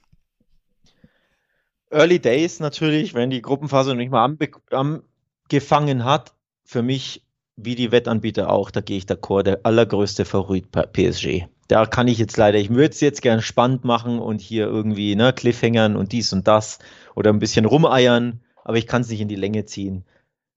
[1.92, 4.36] Early Days natürlich, wenn die Gruppenphase noch nicht mal
[4.70, 6.34] angefangen hat.
[6.64, 7.26] Für mich
[7.58, 11.48] wie die Wettanbieter auch, da gehe ich d'accord, der allergrößte Favorit PSG.
[11.68, 15.16] Da kann ich jetzt leider, ich würde es jetzt gerne spannend machen und hier irgendwie
[15.16, 16.80] ne, Cliffhangern und dies und das
[17.16, 20.06] oder ein bisschen rumeiern, aber ich kann es nicht in die Länge ziehen.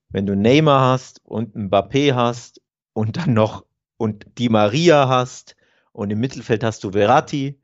[0.08, 2.60] Wenn du Neymar hast und Mbappé hast
[2.92, 3.64] und dann noch
[3.96, 5.56] und Di Maria hast
[5.92, 7.58] und im Mittelfeld hast du Verratti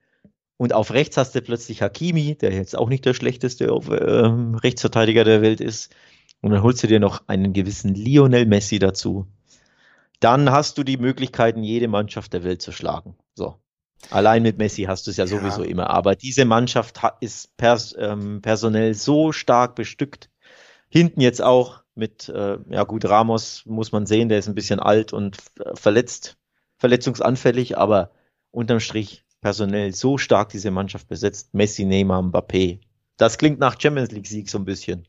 [0.60, 5.24] und auf rechts hast du plötzlich Hakimi, der jetzt auch nicht der schlechteste äh, Rechtsverteidiger
[5.24, 5.90] der Welt ist.
[6.42, 9.26] Und dann holst du dir noch einen gewissen Lionel Messi dazu.
[10.20, 13.16] Dann hast du die Möglichkeiten, jede Mannschaft der Welt zu schlagen.
[13.34, 13.54] So.
[14.10, 15.88] Allein mit Messi hast du es ja, ja, sowieso immer.
[15.88, 20.28] Aber diese Mannschaft hat, ist pers ähm, personell so stark bestückt.
[20.90, 24.78] Hinten jetzt auch mit, äh, ja gut, Ramos muss man sehen, der ist ein bisschen
[24.78, 25.38] alt und
[25.72, 26.36] verletzt,
[26.76, 28.10] verletzungsanfällig, aber
[28.50, 31.54] unterm Strich personell so stark diese Mannschaft besetzt.
[31.54, 32.80] Messi, Neymar, Mbappé.
[33.16, 35.06] Das klingt nach Champions League Sieg so ein bisschen.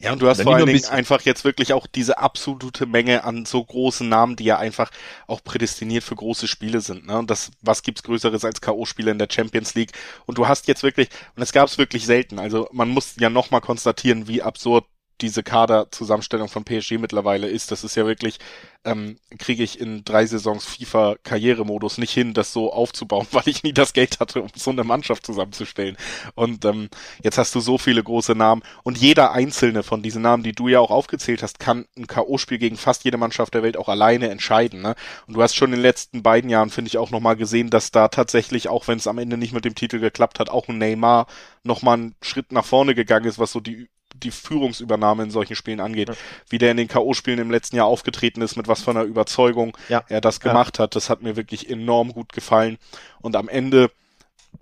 [0.00, 3.24] Ja, und du hast Wenn vor allen Dingen einfach jetzt wirklich auch diese absolute Menge
[3.24, 4.90] an so großen Namen, die ja einfach
[5.26, 7.06] auch prädestiniert für große Spiele sind.
[7.06, 7.16] Ne?
[7.16, 9.92] Und das, was gibt's Größeres als K.O.-Spiele in der Champions League?
[10.26, 13.60] Und du hast jetzt wirklich, und es gab's wirklich selten, also man muss ja nochmal
[13.60, 14.84] konstatieren, wie absurd
[15.20, 17.70] diese Kaderzusammenstellung von PSG mittlerweile ist.
[17.70, 18.38] Das ist ja wirklich,
[18.84, 23.72] ähm, kriege ich in drei Saisons FIFA-Karrieremodus nicht hin, das so aufzubauen, weil ich nie
[23.72, 25.96] das Geld hatte, um so eine Mannschaft zusammenzustellen.
[26.34, 26.88] Und ähm,
[27.22, 30.68] jetzt hast du so viele große Namen und jeder einzelne von diesen Namen, die du
[30.68, 34.28] ja auch aufgezählt hast, kann ein K.O.-Spiel gegen fast jede Mannschaft der Welt auch alleine
[34.28, 34.82] entscheiden.
[34.82, 34.94] Ne?
[35.26, 37.90] Und du hast schon in den letzten beiden Jahren, finde ich, auch nochmal gesehen, dass
[37.90, 40.78] da tatsächlich, auch wenn es am Ende nicht mit dem Titel geklappt hat, auch ein
[40.78, 41.26] Neymar
[41.64, 43.88] nochmal einen Schritt nach vorne gegangen ist, was so die
[44.22, 46.08] die Führungsübernahme in solchen Spielen angeht.
[46.08, 46.14] Ja.
[46.48, 49.76] Wie der in den K.O.-Spielen im letzten Jahr aufgetreten ist, mit was für einer Überzeugung
[49.88, 50.04] ja.
[50.08, 52.78] er das gemacht hat, das hat mir wirklich enorm gut gefallen.
[53.20, 53.90] Und am Ende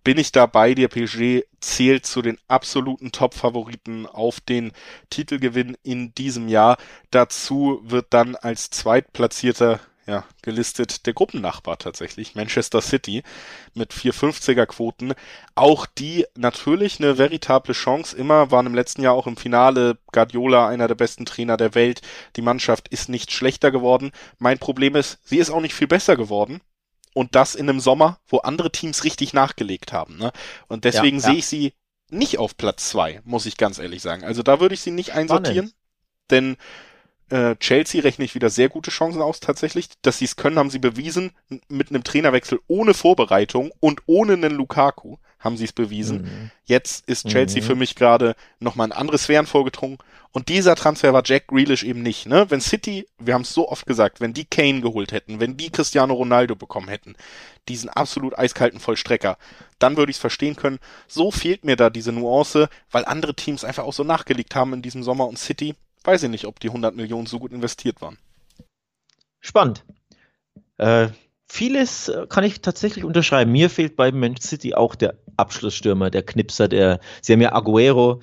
[0.02, 0.88] bin ich da bei dir.
[0.88, 4.72] PSG zählt zu den absoluten Top-Favoriten auf den
[5.10, 6.76] Titelgewinn in diesem Jahr.
[7.10, 13.22] Dazu wird dann als Zweitplatzierter ja, gelistet der Gruppennachbar tatsächlich, Manchester City
[13.72, 15.14] mit 450er Quoten.
[15.54, 20.68] Auch die natürlich eine veritable Chance immer, waren im letzten Jahr auch im Finale Guardiola
[20.68, 22.02] einer der besten Trainer der Welt.
[22.36, 24.12] Die Mannschaft ist nicht schlechter geworden.
[24.38, 26.60] Mein Problem ist, sie ist auch nicht viel besser geworden.
[27.14, 30.18] Und das in einem Sommer, wo andere Teams richtig nachgelegt haben.
[30.18, 30.32] Ne?
[30.66, 31.28] Und deswegen ja, ja.
[31.30, 31.72] sehe ich sie
[32.10, 34.24] nicht auf Platz zwei, muss ich ganz ehrlich sagen.
[34.24, 35.68] Also da würde ich sie nicht einsortieren.
[35.68, 35.74] Spannend.
[36.30, 36.56] Denn
[37.30, 39.88] äh, Chelsea rechne ich wieder sehr gute Chancen aus tatsächlich.
[40.02, 41.32] Dass sie es können, haben sie bewiesen.
[41.68, 46.22] Mit einem Trainerwechsel ohne Vorbereitung und ohne einen Lukaku haben sie es bewiesen.
[46.22, 46.50] Mhm.
[46.64, 47.66] Jetzt ist Chelsea mhm.
[47.66, 49.98] für mich gerade nochmal ein anderes Sphären vorgedrungen.
[50.32, 52.26] Und dieser Transfer war Jack Grealish eben nicht.
[52.26, 52.46] Ne?
[52.48, 55.70] Wenn City, wir haben es so oft gesagt, wenn die Kane geholt hätten, wenn die
[55.70, 57.14] Cristiano Ronaldo bekommen hätten,
[57.68, 59.36] diesen absolut eiskalten Vollstrecker,
[59.78, 60.80] dann würde ich es verstehen können.
[61.06, 64.82] So fehlt mir da diese Nuance, weil andere Teams einfach auch so nachgelegt haben in
[64.82, 68.18] diesem Sommer und City weiß ich nicht, ob die 100 Millionen so gut investiert waren.
[69.40, 69.84] Spannend.
[70.78, 71.08] Äh,
[71.48, 73.52] vieles äh, kann ich tatsächlich unterschreiben.
[73.52, 78.20] Mir fehlt bei Man City auch der Abschlussstürmer, der Knipser, der, sie haben ja Aguero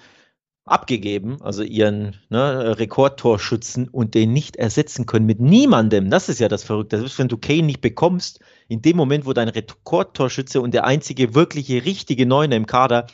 [0.65, 6.09] abgegeben, also ihren ne, Rekordtorschützen und den nicht ersetzen können mit niemandem.
[6.09, 6.97] Das ist ja das Verrückte.
[6.97, 11.33] Selbst wenn du Kane nicht bekommst, in dem Moment, wo dein Rekordtorschütze und der einzige
[11.33, 13.07] wirkliche richtige Neuner im Kader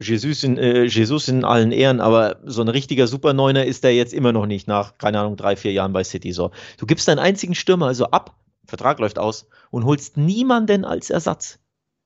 [0.00, 4.14] Jesus in, äh, Jesus in allen Ehren, aber so ein richtiger Superneuner ist der jetzt
[4.14, 6.32] immer noch nicht nach, keine Ahnung, drei, vier Jahren bei City.
[6.32, 6.52] So.
[6.76, 8.36] Du gibst deinen einzigen Stürmer also ab,
[8.66, 11.58] Vertrag läuft aus und holst niemanden als Ersatz.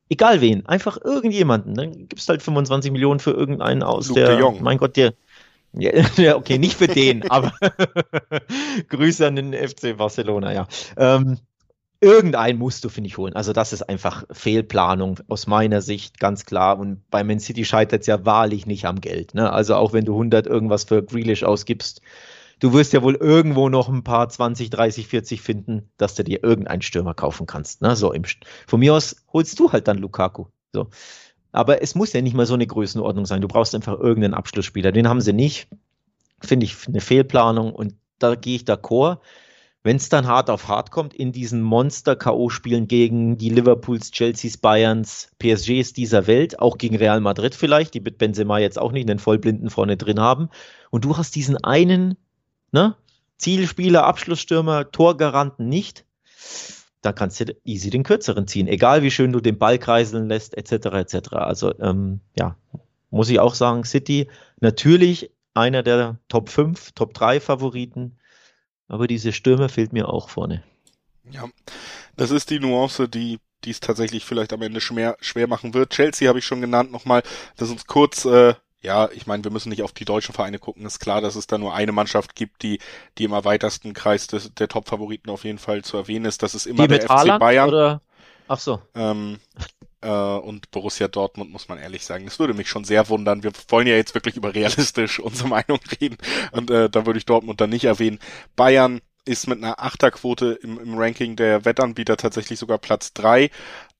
[0.08, 1.74] Egal wen, einfach irgendjemanden.
[1.74, 5.14] Dann gibst halt 25 Millionen für irgendeinen aus, Luke der, de mein Gott, der,
[5.72, 7.52] ja, okay, nicht für den, aber
[8.88, 10.68] Grüße an den FC Barcelona, ja.
[10.96, 11.38] Ähm,
[12.02, 13.34] irgendeinen musst du, finde ich, holen.
[13.34, 16.78] Also das ist einfach Fehlplanung aus meiner Sicht, ganz klar.
[16.78, 19.34] Und bei Man City scheitert es ja wahrlich nicht am Geld.
[19.34, 19.50] Ne?
[19.50, 22.02] Also auch wenn du 100 irgendwas für Grealish ausgibst,
[22.58, 26.42] du wirst ja wohl irgendwo noch ein paar 20, 30, 40 finden, dass du dir
[26.42, 27.82] irgendeinen Stürmer kaufen kannst.
[27.82, 27.94] Ne?
[27.94, 28.24] So im,
[28.66, 30.46] von mir aus holst du halt dann Lukaku.
[30.72, 30.88] So.
[31.52, 33.42] Aber es muss ja nicht mal so eine Größenordnung sein.
[33.42, 34.90] Du brauchst einfach irgendeinen Abschlussspieler.
[34.90, 35.68] Den haben sie nicht.
[36.40, 39.18] Finde ich eine Fehlplanung und da gehe ich d'accord
[39.84, 45.30] wenn es dann hart auf hart kommt in diesen Monster-K.O.-Spielen gegen die Liverpools, Chelseas, Bayerns,
[45.40, 49.18] PSGs dieser Welt, auch gegen Real Madrid vielleicht, die wird Benzema jetzt auch nicht einen
[49.18, 50.50] Vollblinden vorne drin haben.
[50.90, 52.16] Und du hast diesen einen
[52.70, 52.94] ne,
[53.38, 56.04] Zielspieler, Abschlussstürmer, Torgaranten nicht,
[57.00, 60.56] dann kannst du easy den kürzeren ziehen, egal wie schön du den Ball kreiseln lässt,
[60.56, 60.86] etc.
[60.86, 61.32] etc.
[61.32, 62.56] Also ähm, ja,
[63.10, 64.28] muss ich auch sagen, City
[64.60, 68.16] natürlich einer der Top 5, Top 3 Favoriten
[68.88, 70.62] aber diese Stürmer fehlt mir auch vorne.
[71.30, 71.48] Ja,
[72.16, 75.90] das ist die Nuance, die die es tatsächlich vielleicht am Ende schwer, schwer machen wird.
[75.90, 77.22] Chelsea habe ich schon genannt nochmal,
[77.56, 80.84] dass uns kurz äh, ja, ich meine, wir müssen nicht auf die deutschen Vereine gucken.
[80.84, 82.80] Ist klar, dass es da nur eine Mannschaft gibt, die,
[83.16, 86.42] die im erweitersten Kreis des, der Top-Favoriten auf jeden Fall zu erwähnen ist.
[86.42, 87.68] Das ist immer die der FC Bayern.
[87.68, 88.00] Oder?
[88.48, 88.82] Ach so.
[88.96, 89.62] Ähm, äh,
[90.08, 92.24] und Borussia Dortmund, muss man ehrlich sagen.
[92.24, 93.42] Das würde mich schon sehr wundern.
[93.42, 96.18] Wir wollen ja jetzt wirklich über realistisch unsere Meinung reden.
[96.52, 98.18] Und äh, da würde ich Dortmund dann nicht erwähnen.
[98.56, 103.50] Bayern ist mit einer Achterquote im, im Ranking der Wettanbieter tatsächlich sogar Platz drei.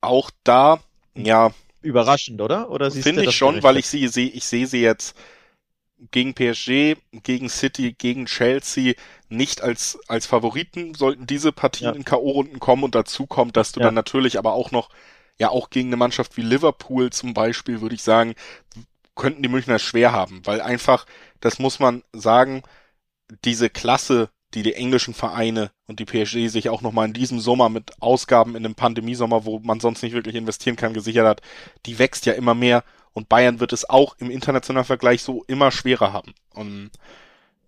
[0.01, 0.81] Auch da,
[1.15, 1.53] ja.
[1.81, 2.71] Überraschend, oder?
[2.71, 5.17] Oder Finde ich schon, weil ich sie sehe, ich sehe sie jetzt
[6.11, 8.95] gegen PSG, gegen City, gegen Chelsea
[9.29, 11.95] nicht als, als Favoriten sollten diese Partien ja.
[11.95, 13.87] in K.O.-Runden kommen und dazu kommt, dass du ja.
[13.87, 14.91] dann natürlich aber auch noch,
[15.39, 18.35] ja auch gegen eine Mannschaft wie Liverpool zum Beispiel, würde ich sagen,
[19.15, 21.07] könnten die Münchner schwer haben, weil einfach,
[21.41, 22.63] das muss man sagen,
[23.45, 27.69] diese Klasse die die englischen Vereine und die PSG sich auch nochmal in diesem Sommer
[27.69, 31.43] mit Ausgaben in einem Pandemiesommer, wo man sonst nicht wirklich investieren kann, gesichert hat,
[31.87, 35.71] die wächst ja immer mehr und Bayern wird es auch im internationalen Vergleich so immer
[35.71, 36.35] schwerer haben.
[36.51, 36.91] Und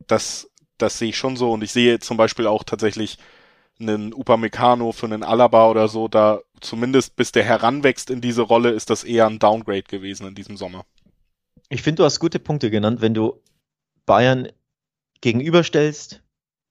[0.07, 3.19] das, das sehe ich schon so und ich sehe zum Beispiel auch tatsächlich
[3.81, 8.71] einen Upamecano für einen Alaba oder so, da zumindest bis der heranwächst in diese Rolle,
[8.71, 10.85] ist das eher ein Downgrade gewesen in diesem Sommer.
[11.69, 13.41] Ich finde, du hast gute Punkte genannt, wenn du
[14.07, 14.49] Bayern
[15.21, 16.25] gegenüberstellst,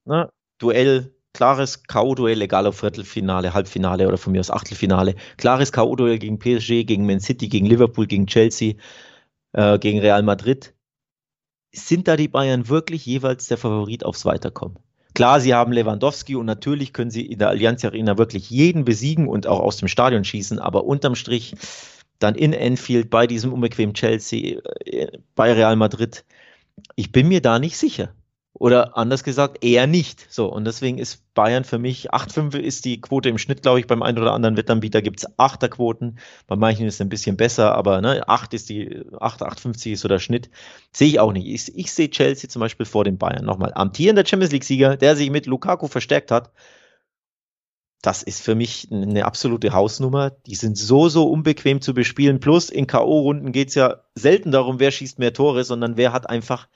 [0.05, 0.29] Ne?
[0.59, 5.15] Duell, klares K.O.-Duell, egal ob Viertelfinale, Halbfinale oder von mir aus Achtelfinale.
[5.37, 8.75] Klares K.O.-Duell gegen PSG, gegen Man City, gegen Liverpool, gegen Chelsea,
[9.53, 10.73] äh, gegen Real Madrid.
[11.73, 14.77] Sind da die Bayern wirklich jeweils der Favorit aufs Weiterkommen?
[15.13, 19.27] Klar, sie haben Lewandowski und natürlich können sie in der Allianz Arena wirklich jeden besiegen
[19.27, 21.55] und auch aus dem Stadion schießen, aber unterm Strich
[22.19, 26.23] dann in Enfield bei diesem unbequemen Chelsea, äh, bei Real Madrid,
[26.95, 28.13] ich bin mir da nicht sicher.
[28.55, 30.27] Oder anders gesagt, eher nicht.
[30.31, 33.87] So, und deswegen ist Bayern für mich 8,5 ist die Quote im Schnitt, glaube ich,
[33.87, 36.19] beim einen oder anderen Wettanbieter gibt es 8er Quoten.
[36.45, 40.01] Bei manchen ist es ein bisschen besser, aber ne, 8 ist die, 8, 8,50 ist
[40.01, 40.51] so der Schnitt.
[40.91, 41.47] Sehe ich auch nicht.
[41.47, 43.43] Ich, ich sehe Chelsea zum Beispiel vor den Bayern.
[43.43, 46.51] Nochmal, amtierender Champions League-Sieger, der sich mit Lukaku verstärkt hat.
[48.03, 50.29] Das ist für mich eine absolute Hausnummer.
[50.29, 52.39] Die sind so, so unbequem zu bespielen.
[52.39, 56.29] Plus in K.O.-Runden geht es ja selten darum, wer schießt mehr Tore, sondern wer hat
[56.29, 56.67] einfach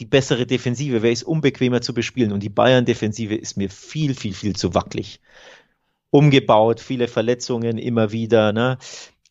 [0.00, 2.32] die bessere Defensive, wer ist unbequemer zu bespielen.
[2.32, 5.20] Und die Bayern-Defensive ist mir viel, viel, viel zu wackelig.
[6.10, 8.78] Umgebaut, viele Verletzungen immer wieder, ne?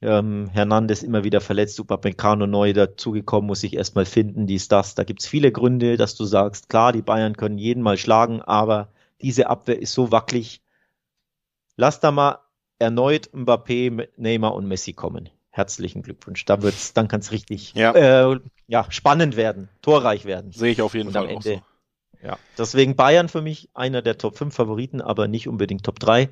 [0.01, 4.95] Ähm, Hernandez immer wieder verletzt, Upamecano neu dazugekommen, muss ich erstmal finden, dies, das.
[4.95, 8.93] Da gibt's viele Gründe, dass du sagst, klar, die Bayern können jeden mal schlagen, aber
[9.21, 10.61] diese Abwehr ist so wackelig.
[11.75, 12.39] Lass da mal
[12.77, 16.45] erneut Mbappé, Neymar und Messi kommen herzlichen Glückwunsch.
[16.45, 17.91] Da wird's, dann kann es richtig ja.
[18.31, 20.51] Äh, ja, spannend werden, torreich werden.
[20.51, 21.61] Sehe ich auf jeden Fall auch so.
[22.23, 26.29] Ja, deswegen Bayern für mich einer der Top 5 Favoriten, aber nicht unbedingt Top 3.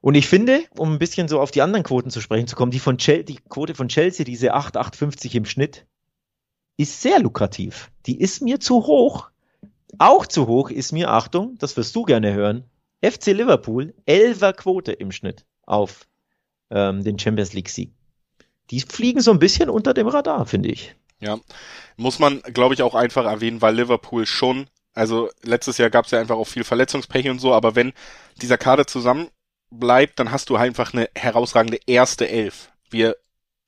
[0.00, 2.70] Und ich finde, um ein bisschen so auf die anderen Quoten zu sprechen zu kommen,
[2.70, 5.86] die von Chelsea, die Quote von Chelsea, diese 8, 8,50 im Schnitt,
[6.78, 7.90] ist sehr lukrativ.
[8.06, 9.30] Die ist mir zu hoch.
[9.98, 12.64] Auch zu hoch ist mir, Achtung, das wirst du gerne hören,
[13.02, 16.06] FC Liverpool, 11er Quote im Schnitt auf
[16.70, 17.92] ähm, den Champions League Sieg
[18.70, 20.94] die fliegen so ein bisschen unter dem Radar, finde ich.
[21.20, 21.38] Ja,
[21.96, 26.10] muss man, glaube ich, auch einfach erwähnen, weil Liverpool schon, also letztes Jahr gab es
[26.12, 27.92] ja einfach auch viel Verletzungspech und so, aber wenn
[28.40, 29.28] dieser Kader zusammen
[29.70, 32.70] bleibt, dann hast du einfach eine herausragende erste Elf.
[32.90, 33.16] Wir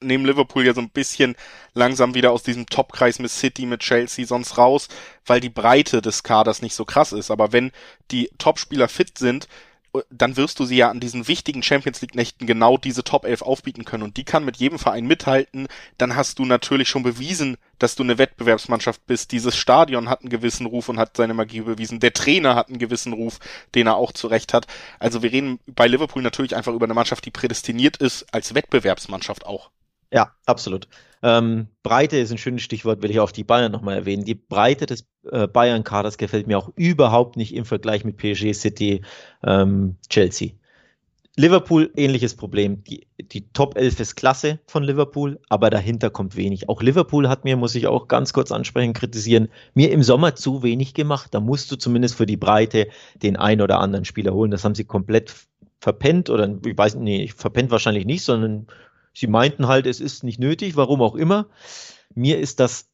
[0.01, 1.37] nehmen Liverpool ja so ein bisschen
[1.75, 4.89] langsam wieder aus diesem Topkreis mit City, mit Chelsea sonst raus,
[5.27, 7.31] weil die Breite des Kaders nicht so krass ist.
[7.31, 7.71] Aber wenn
[8.11, 9.47] die Topspieler fit sind,
[10.11, 13.43] dann wirst du sie ja an diesen wichtigen Champions League Nächten genau diese Top 11
[13.43, 15.67] aufbieten können und die kann mit jedem Verein mithalten.
[15.99, 19.33] Dann hast du natürlich schon bewiesen, dass du eine Wettbewerbsmannschaft bist.
[19.33, 22.01] Dieses Stadion hat einen gewissen Ruf und hat seine Magie bewiesen.
[22.01, 23.39] Der Trainer hat einen gewissen Ruf,
[23.75, 24.67] den er auch zurecht hat.
[24.99, 29.47] Also wir reden bei Liverpool natürlich einfach über eine Mannschaft, die prädestiniert ist als Wettbewerbsmannschaft
[29.47, 29.71] auch.
[30.13, 30.89] Ja, absolut.
[31.23, 34.25] Ähm, Breite ist ein schönes Stichwort, will ich auf die Bayern nochmal erwähnen.
[34.25, 39.03] Die Breite des äh, Bayern-Kaders gefällt mir auch überhaupt nicht im Vergleich mit PSG, City,
[39.43, 40.51] ähm, Chelsea.
[41.37, 42.85] Liverpool, ähnliches Problem.
[42.85, 46.69] Die, die Top 11 ist klasse von Liverpool, aber dahinter kommt wenig.
[46.69, 50.63] Auch Liverpool hat mir, muss ich auch ganz kurz ansprechen, kritisieren, mir im Sommer zu
[50.63, 51.33] wenig gemacht.
[51.33, 54.51] Da musst du zumindest für die Breite den ein oder anderen Spieler holen.
[54.51, 55.35] Das haben sie komplett
[55.81, 58.67] verpennt oder ich weiß nicht, verpennt wahrscheinlich nicht, sondern
[59.15, 61.49] Sie meinten halt, es ist nicht nötig, warum auch immer.
[62.15, 62.89] Mir ist das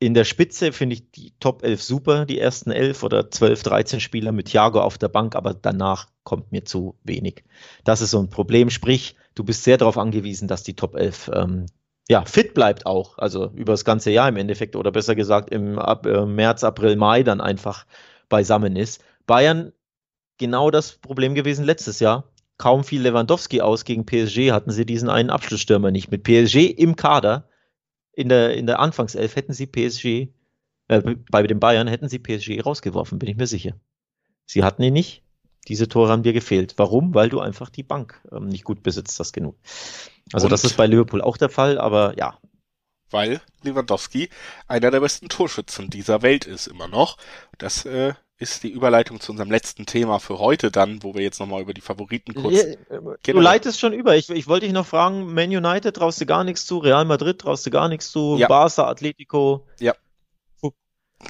[0.00, 4.00] in der Spitze, finde ich die Top 11 super, die ersten 11 oder 12, 13
[4.00, 7.44] Spieler mit Thiago auf der Bank, aber danach kommt mir zu wenig.
[7.84, 8.70] Das ist so ein Problem.
[8.70, 11.66] Sprich, du bist sehr darauf angewiesen, dass die Top 11 ähm,
[12.08, 15.78] ja, fit bleibt auch, also über das ganze Jahr im Endeffekt oder besser gesagt im
[15.78, 17.84] Ab, äh, März, April, Mai dann einfach
[18.28, 19.02] beisammen ist.
[19.26, 19.72] Bayern
[20.38, 22.24] genau das Problem gewesen letztes Jahr
[22.58, 26.10] kaum viel Lewandowski aus gegen PSG, hatten sie diesen einen Abschlussstürmer nicht.
[26.10, 27.48] Mit PSG im Kader
[28.12, 30.28] in der, in der Anfangself hätten sie PSG,
[30.88, 33.74] äh, bei den Bayern hätten sie PSG rausgeworfen, bin ich mir sicher.
[34.44, 35.22] Sie hatten ihn nicht.
[35.68, 36.74] Diese Tore haben dir gefehlt.
[36.78, 37.14] Warum?
[37.14, 39.56] Weil du einfach die Bank ähm, nicht gut besitzt hast genug.
[40.32, 42.38] Also Und das ist bei Liverpool auch der Fall, aber ja.
[43.10, 44.30] Weil Lewandowski
[44.66, 47.18] einer der besten Torschützen dieser Welt ist immer noch.
[47.58, 51.40] Das äh, ist die Überleitung zu unserem letzten Thema für heute dann, wo wir jetzt
[51.40, 52.64] nochmal über die Favoriten kurz.
[52.90, 54.16] Ja, du leitest schon über.
[54.16, 57.40] Ich, ich wollte dich noch fragen, Man United traust du gar nichts zu, Real Madrid
[57.40, 58.46] traust du gar nichts zu, ja.
[58.46, 59.66] Barca, Atletico.
[59.80, 59.94] Ja.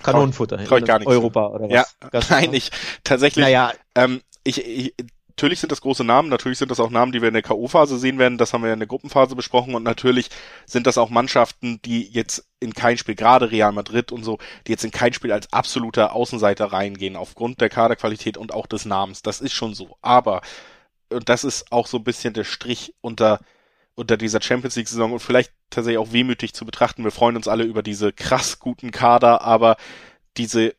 [0.02, 0.62] Kanonenfutter.
[0.64, 1.10] Trau ich gar nichts.
[1.10, 1.96] Europa oder was?
[2.12, 2.70] Ja, nein, ich
[3.04, 3.42] tatsächlich.
[3.42, 3.72] Naja.
[3.94, 4.94] Ähm, ich, ich,
[5.38, 7.96] natürlich sind das große Namen, natürlich sind das auch Namen, die wir in der K.O.-Phase
[7.96, 10.30] sehen werden, das haben wir in der Gruppenphase besprochen und natürlich
[10.66, 14.72] sind das auch Mannschaften, die jetzt in kein Spiel, gerade Real Madrid und so, die
[14.72, 19.22] jetzt in kein Spiel als absoluter Außenseiter reingehen, aufgrund der Kaderqualität und auch des Namens.
[19.22, 19.96] Das ist schon so.
[20.02, 20.42] Aber,
[21.08, 23.38] und das ist auch so ein bisschen der Strich unter,
[23.94, 27.04] unter dieser Champions League Saison und vielleicht tatsächlich auch wehmütig zu betrachten.
[27.04, 29.76] Wir freuen uns alle über diese krass guten Kader, aber
[30.36, 30.74] diese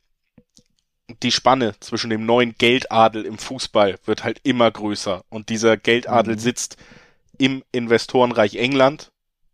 [1.24, 5.24] die Spanne zwischen dem neuen Geldadel im Fußball wird halt immer größer.
[5.30, 6.40] Und dieser Geldadel mhm.
[6.40, 6.78] sitzt
[7.38, 9.12] im Investorenreich England.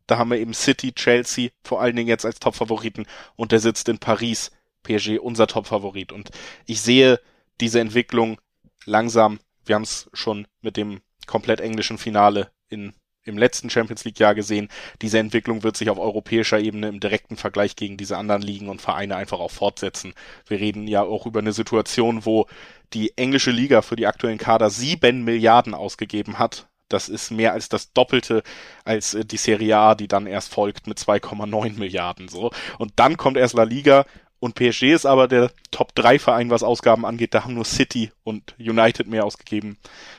[0.08, 3.06] Da haben wir eben City, Chelsea, vor allen Dingen jetzt als Topfavoriten.
[3.36, 4.52] Und der sitzt in Paris,
[4.84, 6.12] PSG, unser Topfavorit.
[6.12, 6.30] Und
[6.66, 7.20] ich sehe
[7.60, 8.40] diese Entwicklung
[8.86, 9.40] langsam.
[9.66, 12.94] Wir haben es schon mit dem komplett englischen Finale in
[13.26, 14.70] im letzten Champions League Jahr gesehen.
[15.02, 18.82] Diese Entwicklung wird sich auf europäischer Ebene im direkten Vergleich gegen diese anderen Ligen und
[18.82, 20.14] Vereine einfach auch fortsetzen.
[20.48, 22.48] Wir reden ja auch über eine Situation, wo
[22.94, 26.68] die englische Liga für die aktuellen Kader sieben Milliarden ausgegeben hat.
[26.88, 28.44] Das ist mehr als das Doppelte
[28.84, 32.52] als äh, die Serie A, die dann erst folgt mit 2,9 Milliarden so.
[32.78, 34.06] Und dann kommt erst La Liga
[34.40, 37.34] und PSG ist aber der Top-3-Verein, was Ausgaben angeht.
[37.34, 39.78] Da haben nur City und United mehr ausgegeben.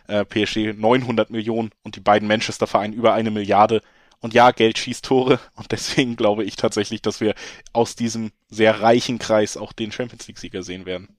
[0.08, 3.82] Äh, PSG 900 Millionen und die beiden Manchester-Vereine über eine Milliarde.
[4.20, 5.38] Und ja, Geld schießt Tore.
[5.54, 7.34] Und deswegen glaube ich tatsächlich, dass wir
[7.72, 11.16] aus diesem sehr reichen Kreis auch den Champions League-Sieger sehen werden.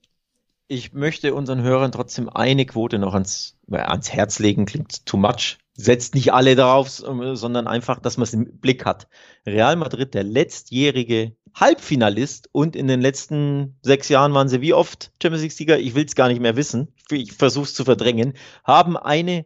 [0.68, 4.66] Ich möchte unseren Hörern trotzdem eine Quote noch ans, ans Herz legen.
[4.66, 9.08] Klingt too much setzt nicht alle darauf, sondern einfach, dass man es im Blick hat.
[9.46, 15.12] Real Madrid, der letztjährige Halbfinalist und in den letzten sechs Jahren waren sie wie oft
[15.22, 18.34] Champions League-Sieger, ich will es gar nicht mehr wissen, ich versuche es zu verdrängen,
[18.64, 19.46] haben eine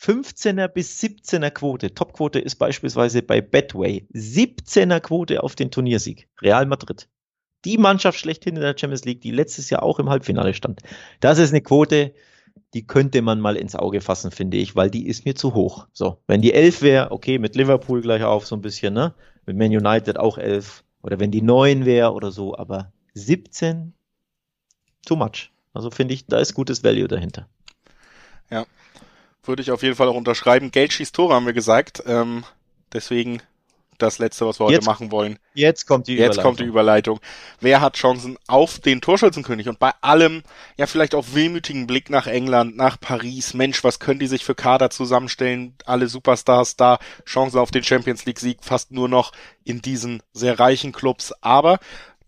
[0.00, 1.94] 15er bis 17er Quote.
[1.94, 6.28] Topquote ist beispielsweise bei Betway 17er Quote auf den Turniersieg.
[6.40, 7.08] Real Madrid.
[7.64, 10.80] Die Mannschaft schlechthin in der Champions League, die letztes Jahr auch im Halbfinale stand.
[11.20, 12.12] Das ist eine Quote,
[12.74, 15.86] die könnte man mal ins Auge fassen, finde ich, weil die ist mir zu hoch.
[15.92, 19.14] So, wenn die 11 wäre, okay, mit Liverpool gleich auf so ein bisschen, ne?
[19.46, 23.92] Mit Man United auch 11 oder wenn die 9 wäre oder so, aber 17
[25.04, 25.50] too much.
[25.74, 27.48] Also finde ich, da ist gutes Value dahinter.
[28.50, 28.66] Ja,
[29.42, 30.70] würde ich auf jeden Fall auch unterschreiben.
[30.70, 32.02] Geld schießt Tore, haben wir gesagt.
[32.06, 32.44] Ähm,
[32.92, 33.42] deswegen
[34.02, 35.38] das letzte, was wir heute machen wollen.
[35.54, 36.34] Jetzt kommt die Überleitung.
[36.36, 37.20] Jetzt kommt die Überleitung.
[37.60, 39.68] Wer hat Chancen auf den Torschützenkönig?
[39.68, 40.42] Und bei allem,
[40.76, 43.54] ja, vielleicht auch wehmütigen Blick nach England, nach Paris.
[43.54, 45.74] Mensch, was können die sich für Kader zusammenstellen?
[45.86, 46.98] Alle Superstars da.
[47.24, 49.32] Chancen auf den Champions League Sieg fast nur noch
[49.64, 51.32] in diesen sehr reichen Clubs.
[51.40, 51.78] Aber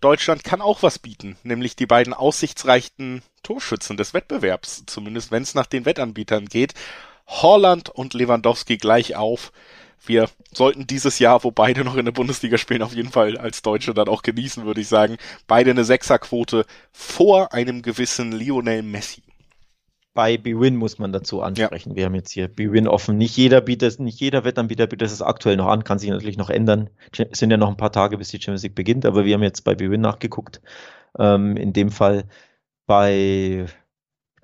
[0.00, 5.54] Deutschland kann auch was bieten, nämlich die beiden aussichtsreichen Torschützen des Wettbewerbs, zumindest wenn es
[5.54, 6.74] nach den Wettanbietern geht.
[7.26, 9.50] Holland und Lewandowski gleich auf
[10.06, 13.62] wir sollten dieses Jahr, wo beide noch in der Bundesliga spielen, auf jeden Fall als
[13.62, 15.16] Deutsche dann auch genießen, würde ich sagen.
[15.46, 19.22] Beide eine Sechserquote vor einem gewissen Lionel Messi.
[20.14, 21.90] Bei BWin muss man dazu ansprechen.
[21.90, 21.96] Ja.
[21.96, 23.18] Wir haben jetzt hier BWin offen.
[23.18, 26.50] Nicht jeder bietet, nicht jeder Wettanbieter bietet es aktuell noch an, kann sich natürlich noch
[26.50, 26.88] ändern.
[27.10, 29.42] Es sind ja noch ein paar Tage, bis die Champions League beginnt, aber wir haben
[29.42, 30.60] jetzt bei BWin nachgeguckt.
[31.18, 32.24] Ähm, in dem Fall
[32.86, 33.66] bei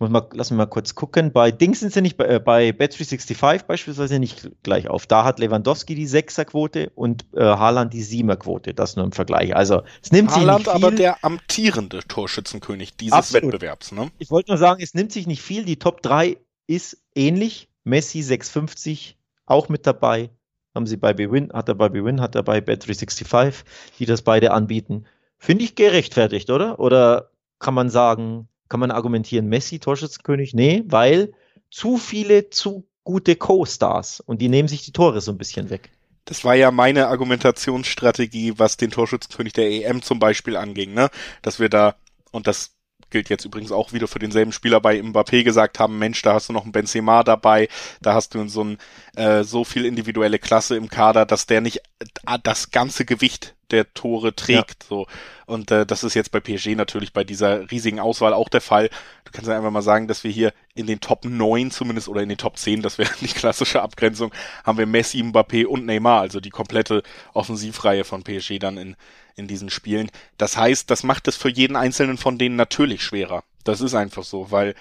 [0.00, 1.32] muss mal, lass mich mal kurz gucken.
[1.32, 5.06] Bei Dings sind sie nicht, bei, äh, bei Bet365 beispielsweise nicht gleich auf.
[5.06, 8.74] Da hat Lewandowski die Sechserquote und äh, Haaland die Siemerquote.
[8.74, 9.54] Das nur im Vergleich.
[9.54, 10.86] Also es nimmt Haaland sich nicht viel.
[10.86, 13.52] aber der amtierende Torschützenkönig dieses Absolut.
[13.52, 13.92] Wettbewerbs.
[13.92, 14.10] Ne?
[14.18, 15.64] Ich wollte nur sagen, es nimmt sich nicht viel.
[15.64, 17.68] Die Top 3 ist ähnlich.
[17.84, 20.30] Messi 650 auch mit dabei.
[20.74, 23.64] Haben sie bei BWin, hat er bei BWin, hat er bei Bet365,
[23.98, 25.04] die das beide anbieten.
[25.36, 26.78] Finde ich gerechtfertigt, oder?
[26.78, 30.54] Oder kann man sagen, kann man argumentieren, Messi Torschützenkönig?
[30.54, 31.34] Nee, weil
[31.70, 35.90] zu viele zu gute Co-Stars und die nehmen sich die Tore so ein bisschen weg.
[36.24, 41.10] Das war ja meine Argumentationsstrategie, was den Torschützenkönig der EM zum Beispiel anging, ne?
[41.42, 41.96] Dass wir da,
[42.30, 42.76] und das
[43.10, 46.48] gilt jetzt übrigens auch wieder für denselben Spieler bei Mbappé gesagt haben, Mensch, da hast
[46.48, 47.68] du noch einen Benzema dabei,
[48.00, 48.78] da hast du so ein
[49.16, 53.92] äh, so viel individuelle Klasse im Kader, dass der nicht äh, das ganze Gewicht der
[53.94, 54.84] Tore trägt.
[54.84, 54.88] Ja.
[54.88, 55.06] So.
[55.46, 58.88] Und äh, das ist jetzt bei PSG natürlich bei dieser riesigen Auswahl auch der Fall.
[59.24, 62.22] Du kannst ja einfach mal sagen, dass wir hier in den Top 9 zumindest oder
[62.22, 64.32] in den Top 10, das wäre die klassische Abgrenzung,
[64.64, 67.02] haben wir Messi, Mbappé und Neymar, also die komplette
[67.34, 68.96] Offensivreihe von PSG dann in,
[69.36, 70.10] in diesen Spielen.
[70.38, 73.42] Das heißt, das macht es für jeden einzelnen von denen natürlich schwerer.
[73.64, 74.74] Das ist einfach so, weil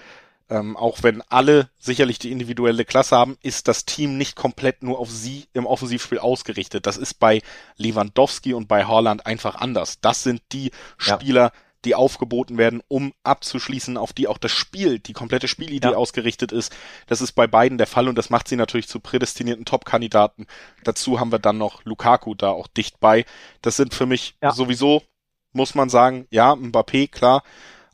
[0.50, 4.98] ähm, auch wenn alle sicherlich die individuelle Klasse haben, ist das Team nicht komplett nur
[4.98, 6.86] auf sie im Offensivspiel ausgerichtet.
[6.86, 7.40] Das ist bei
[7.76, 10.00] Lewandowski und bei Haaland einfach anders.
[10.00, 11.52] Das sind die Spieler, ja.
[11.84, 15.96] die aufgeboten werden, um abzuschließen, auf die auch das Spiel, die komplette Spielidee ja.
[15.96, 16.72] ausgerichtet ist.
[17.06, 20.48] Das ist bei beiden der Fall und das macht sie natürlich zu prädestinierten Top-Kandidaten.
[20.82, 23.24] Dazu haben wir dann noch Lukaku da auch dicht bei.
[23.62, 24.50] Das sind für mich ja.
[24.50, 25.04] sowieso,
[25.52, 27.44] muss man sagen, ja, Mbappé, klar,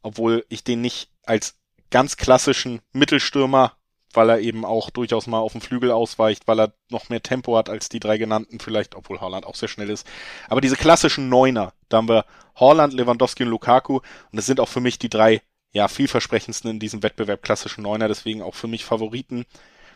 [0.00, 1.54] obwohl ich den nicht als
[1.91, 3.72] ganz klassischen Mittelstürmer,
[4.12, 7.57] weil er eben auch durchaus mal auf dem Flügel ausweicht, weil er noch mehr Tempo
[7.57, 10.07] hat als die drei genannten, vielleicht, obwohl Holland auch sehr schnell ist.
[10.49, 12.24] Aber diese klassischen Neuner, da haben wir
[12.57, 16.78] Holland, Lewandowski und Lukaku und das sind auch für mich die drei ja, vielversprechendsten in
[16.78, 19.45] diesem Wettbewerb klassischen Neuner, deswegen auch für mich Favoriten.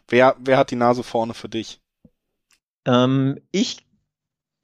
[0.09, 1.81] Wer, wer hat die Nase vorne für dich?
[2.87, 3.87] Ähm, ich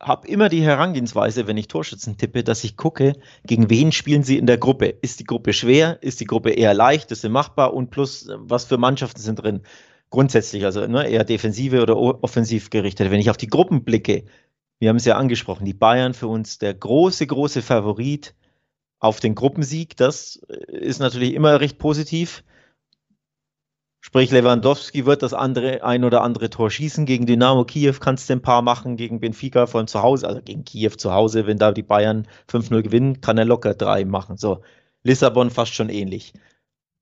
[0.00, 4.36] habe immer die Herangehensweise, wenn ich Torschützen tippe, dass ich gucke, gegen wen spielen sie
[4.36, 4.86] in der Gruppe.
[4.86, 6.02] Ist die Gruppe schwer?
[6.02, 7.10] Ist die Gruppe eher leicht?
[7.12, 7.72] Ist sie machbar?
[7.72, 9.62] Und plus, was für Mannschaften sind drin?
[10.10, 13.10] Grundsätzlich, also ne, eher defensive oder offensiv gerichtet.
[13.10, 14.24] Wenn ich auf die Gruppen blicke,
[14.78, 18.34] wir haben es ja angesprochen, die Bayern für uns der große, große Favorit
[18.98, 19.96] auf den Gruppensieg.
[19.96, 20.36] Das
[20.68, 22.44] ist natürlich immer recht positiv.
[24.06, 27.06] Sprich, Lewandowski wird das andere, ein oder andere Tor schießen.
[27.06, 30.64] Gegen Dynamo Kiew kannst du ein paar machen, gegen Benfica von zu Hause, also gegen
[30.64, 34.36] Kiew zu Hause, wenn da die Bayern 5-0 gewinnen, kann er locker drei machen.
[34.36, 34.62] So,
[35.02, 36.34] Lissabon fast schon ähnlich.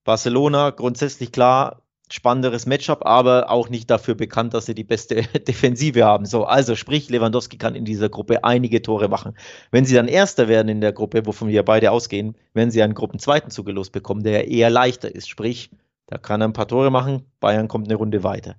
[0.04, 6.04] Barcelona grundsätzlich klar, spannenderes Matchup, aber auch nicht dafür bekannt, dass sie die beste Defensive
[6.04, 6.24] haben.
[6.24, 9.36] So, also sprich, Lewandowski kann in dieser Gruppe einige Tore machen.
[9.70, 12.94] Wenn sie dann Erster werden in der Gruppe, wovon wir beide ausgehen, werden sie einen
[12.94, 15.28] Gruppenzweiten zugelost bekommen, der eher leichter ist.
[15.28, 15.68] Sprich,
[16.06, 17.24] da kann er ein paar Tore machen.
[17.40, 18.56] Bayern kommt eine Runde weiter.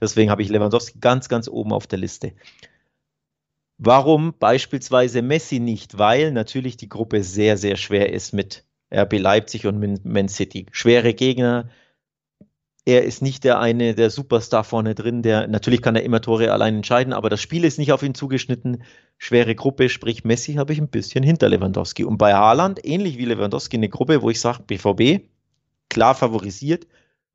[0.00, 2.32] Deswegen habe ich Lewandowski ganz, ganz oben auf der Liste.
[3.78, 5.98] Warum beispielsweise Messi nicht?
[5.98, 10.66] Weil natürlich die Gruppe sehr, sehr schwer ist mit RB Leipzig und Man City.
[10.70, 11.68] Schwere Gegner.
[12.86, 16.52] Er ist nicht der eine, der Superstar vorne drin, der natürlich kann er immer Tore
[16.52, 18.84] allein entscheiden, aber das Spiel ist nicht auf ihn zugeschnitten.
[19.18, 22.04] Schwere Gruppe, sprich Messi habe ich ein bisschen hinter Lewandowski.
[22.04, 25.26] Und bei Haaland, ähnlich wie Lewandowski, eine Gruppe, wo ich sage, BVB,
[25.88, 26.86] klar favorisiert.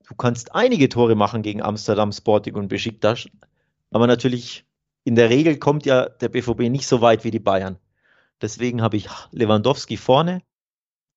[0.08, 3.28] Du kannst einige Tore machen gegen Amsterdam, Sporting und Besiktas,
[3.92, 4.66] aber natürlich
[5.04, 7.78] in der Regel kommt ja der BVB nicht so weit wie die Bayern.
[8.42, 10.42] Deswegen habe ich Lewandowski vorne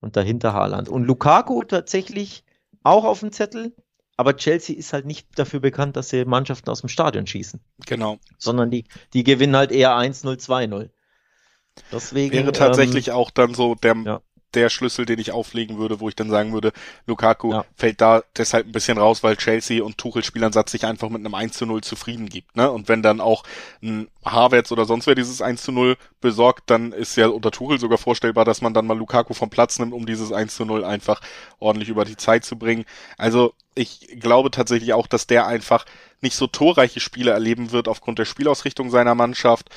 [0.01, 0.89] und dahinter Haaland.
[0.89, 2.45] Und Lukaku tatsächlich
[2.83, 3.75] auch auf dem Zettel,
[4.17, 7.61] aber Chelsea ist halt nicht dafür bekannt, dass sie Mannschaften aus dem Stadion schießen.
[7.87, 8.19] Genau.
[8.39, 10.91] Sondern die, die gewinnen halt eher 1-0, 2-0.
[11.91, 14.21] Deswegen, Wäre tatsächlich ähm, auch dann so der, ja
[14.55, 16.73] der Schlüssel, den ich auflegen würde, wo ich dann sagen würde,
[17.07, 17.65] Lukaku ja.
[17.77, 21.35] fällt da deshalb ein bisschen raus, weil Chelsea und Tuchel Spielansatz sich einfach mit einem
[21.35, 22.57] 1 zu 0 zufrieden gibt.
[22.57, 22.71] Ne?
[22.71, 23.45] Und wenn dann auch
[23.83, 27.79] ein Havertz oder sonst wer dieses 1 zu 0 besorgt, dann ist ja unter Tuchel
[27.79, 30.85] sogar vorstellbar, dass man dann mal Lukaku vom Platz nimmt, um dieses 1 zu 0
[30.85, 31.21] einfach
[31.59, 32.85] ordentlich über die Zeit zu bringen.
[33.19, 35.85] Also ich glaube tatsächlich auch, dass der einfach
[36.21, 39.69] nicht so torreiche Spiele erleben wird aufgrund der Spielausrichtung seiner Mannschaft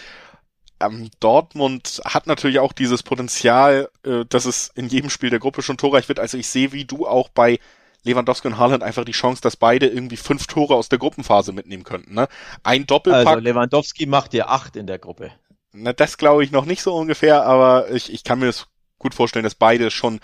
[0.79, 5.61] ähm, Dortmund hat natürlich auch dieses Potenzial, äh, dass es in jedem Spiel der Gruppe
[5.61, 6.19] schon torreich wird.
[6.19, 7.59] Also ich sehe, wie du auch bei
[8.03, 11.83] Lewandowski und Haaland einfach die Chance, dass beide irgendwie fünf Tore aus der Gruppenphase mitnehmen
[11.83, 12.13] könnten.
[12.13, 12.27] Ne?
[12.63, 13.27] Ein Doppelpack.
[13.27, 15.31] Also Lewandowski macht dir acht in der Gruppe.
[15.73, 18.67] Na, das glaube ich noch nicht so ungefähr, aber ich, ich kann mir das
[18.97, 20.19] gut vorstellen, dass beide schon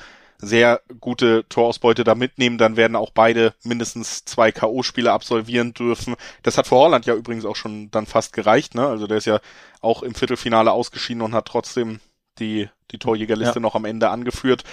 [0.46, 6.16] sehr gute Torausbeute da mitnehmen, dann werden auch beide mindestens zwei K.O.-Spiele absolvieren dürfen.
[6.44, 8.88] Das hat für Holland ja übrigens auch schon dann fast gereicht, ne?
[8.88, 9.40] Also der ist ja
[9.82, 12.00] auch im Viertelfinale ausgeschieden und hat trotzdem
[12.40, 13.62] die, die Torjägerliste ja.
[13.62, 14.64] noch am Ende angeführt.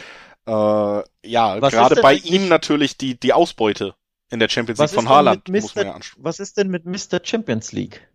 [0.46, 3.94] Äh, ja, gerade bei ihm natürlich die, die Ausbeute
[4.30, 6.22] in der Champions League von Haaland muss man ja anschauen.
[6.24, 7.20] Was ist denn mit Mr.
[7.22, 8.08] Champions League?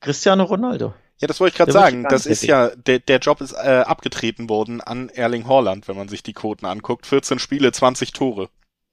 [0.00, 0.94] Cristiano Ronaldo.
[1.18, 2.04] Ja, das wollte ich gerade sagen.
[2.08, 6.08] Das ist ja, der, der Job ist äh, abgetreten worden an Erling Haaland, wenn man
[6.08, 7.06] sich die Quoten anguckt.
[7.06, 8.48] 14 Spiele, 20 Tore.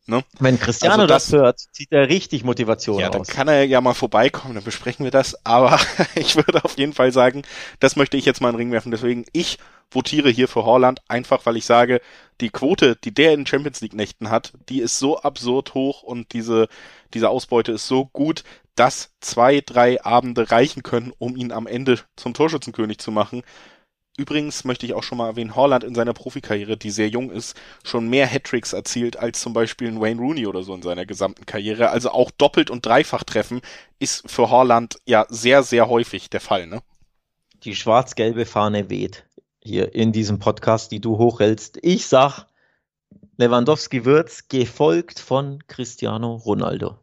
[0.07, 0.23] Ne?
[0.39, 3.13] Wenn Cristiano also das, das, hört, zieht er richtig Motivation ja, aus.
[3.13, 5.45] Ja, dann kann er ja mal vorbeikommen, dann besprechen wir das.
[5.45, 5.79] Aber
[6.15, 7.43] ich würde auf jeden Fall sagen,
[7.79, 8.91] das möchte ich jetzt mal in den Ring werfen.
[8.91, 9.59] Deswegen, ich
[9.91, 12.01] votiere hier für Holland, einfach weil ich sage,
[12.39, 16.33] die Quote, die der in Champions League Nächten hat, die ist so absurd hoch und
[16.33, 16.67] diese,
[17.13, 18.43] diese Ausbeute ist so gut,
[18.75, 23.43] dass zwei, drei Abende reichen können, um ihn am Ende zum Torschützenkönig zu machen.
[24.17, 27.55] Übrigens möchte ich auch schon mal erwähnen, Holland in seiner Profikarriere, die sehr jung ist,
[27.83, 31.45] schon mehr Hattricks erzielt als zum Beispiel ein Wayne Rooney oder so in seiner gesamten
[31.45, 31.89] Karriere.
[31.89, 33.61] Also auch doppelt und dreifach treffen
[33.99, 36.81] ist für Holland ja sehr, sehr häufig der Fall, ne?
[37.63, 39.25] Die schwarz-gelbe Fahne weht
[39.63, 41.77] hier in diesem Podcast, die du hochhältst.
[41.81, 42.47] Ich sag,
[43.37, 46.97] Lewandowski wird's, gefolgt von Cristiano Ronaldo.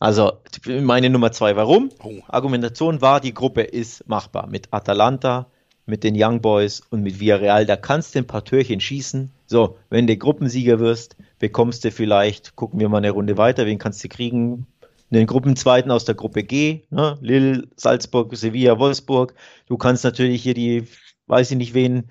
[0.00, 0.32] Also
[0.66, 1.56] meine Nummer zwei.
[1.56, 1.90] Warum?
[2.02, 2.14] Oh.
[2.26, 4.46] Argumentation war, die Gruppe ist machbar.
[4.48, 5.46] Mit Atalanta,
[5.84, 7.66] mit den Young Boys und mit Villarreal.
[7.66, 9.30] Da kannst du ein paar Türchen schießen.
[9.46, 13.78] So, wenn du Gruppensieger wirst, bekommst du vielleicht, gucken wir mal eine Runde weiter, wen
[13.78, 14.66] kannst du kriegen?
[15.10, 17.18] Den Gruppenzweiten aus der Gruppe G, ne?
[17.20, 19.34] Lille, Salzburg, Sevilla, Wolfsburg.
[19.66, 20.84] Du kannst natürlich hier die,
[21.26, 22.10] weiß ich nicht wen,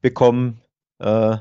[0.00, 0.60] bekommen.
[0.98, 1.36] Äh,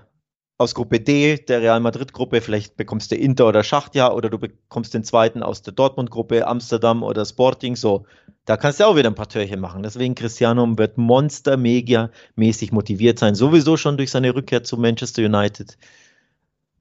[0.57, 4.93] aus Gruppe D, der Real Madrid-Gruppe, vielleicht bekommst du Inter oder Schachtja oder du bekommst
[4.93, 8.05] den zweiten aus der Dortmund-Gruppe, Amsterdam oder Sporting, so.
[8.45, 9.83] Da kannst du auch wieder ein paar Türchen machen.
[9.83, 15.77] Deswegen Cristiano wird monster-mega-mäßig motiviert sein, sowieso schon durch seine Rückkehr zu Manchester United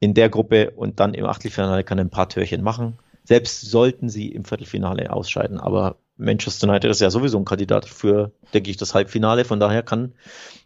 [0.00, 2.98] in der Gruppe und dann im Achtelfinale kann er ein paar Türchen machen.
[3.24, 8.32] Selbst sollten sie im Viertelfinale ausscheiden, aber Manchester United ist ja sowieso ein Kandidat für,
[8.54, 9.44] denke ich, das Halbfinale.
[9.44, 10.14] Von daher kann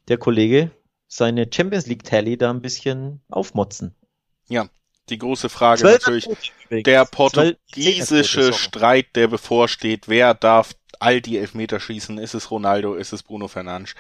[0.09, 0.71] der Kollege
[1.11, 3.95] seine Champions League Tally da ein bisschen aufmotzen.
[4.49, 4.69] Ja,
[5.09, 6.29] die große Frage natürlich,
[6.71, 12.17] der portugiesische Streit, der bevorsteht, wer darf all die Elfmeter schießen?
[12.19, 13.97] Ist es Ronaldo, ist es Bruno Fernandes?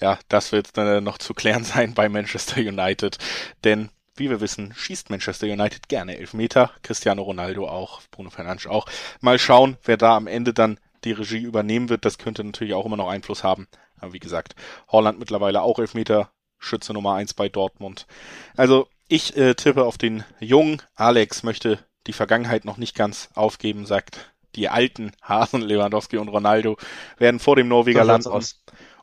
[0.00, 3.16] Ja, das wird dann noch zu klären sein bei Manchester United,
[3.64, 8.84] denn wie wir wissen, schießt Manchester United gerne Elfmeter, Cristiano Ronaldo auch, Bruno Fernandes auch.
[9.20, 12.84] Mal schauen, wer da am Ende dann die Regie übernehmen wird, das könnte natürlich auch
[12.84, 13.66] immer noch Einfluss haben.
[13.98, 14.54] Aber wie gesagt,
[14.88, 16.30] Holland mittlerweile auch Elfmeter
[16.60, 18.06] Schütze Nummer eins bei Dortmund.
[18.56, 20.80] Also ich äh, tippe auf den Jungen.
[20.94, 26.76] Alex möchte die Vergangenheit noch nicht ganz aufgeben, sagt die alten Hasen Lewandowski und Ronaldo
[27.18, 28.30] werden vor dem Norweger landen.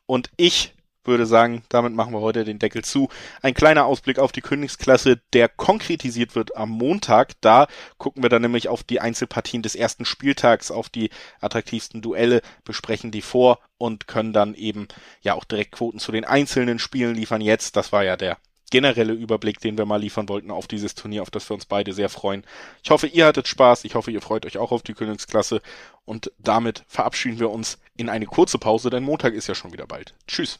[0.05, 0.73] Und ich
[1.07, 3.09] würde sagen, damit machen wir heute den Deckel zu.
[3.41, 7.39] Ein kleiner Ausblick auf die Königsklasse, der konkretisiert wird am Montag.
[7.41, 11.09] Da gucken wir dann nämlich auf die Einzelpartien des ersten Spieltags, auf die
[11.41, 14.87] attraktivsten Duelle, besprechen die vor und können dann eben
[15.21, 17.41] ja auch direkt Quoten zu den einzelnen Spielen liefern.
[17.41, 18.37] Jetzt, das war ja der
[18.69, 21.93] generelle Überblick, den wir mal liefern wollten auf dieses Turnier, auf das wir uns beide
[21.93, 22.43] sehr freuen.
[22.83, 23.85] Ich hoffe, ihr hattet Spaß.
[23.85, 25.61] Ich hoffe, ihr freut euch auch auf die Königsklasse.
[26.05, 29.87] Und damit verabschieden wir uns in eine kurze Pause, denn Montag ist ja schon wieder
[29.87, 30.15] bald.
[30.27, 30.59] Tschüss.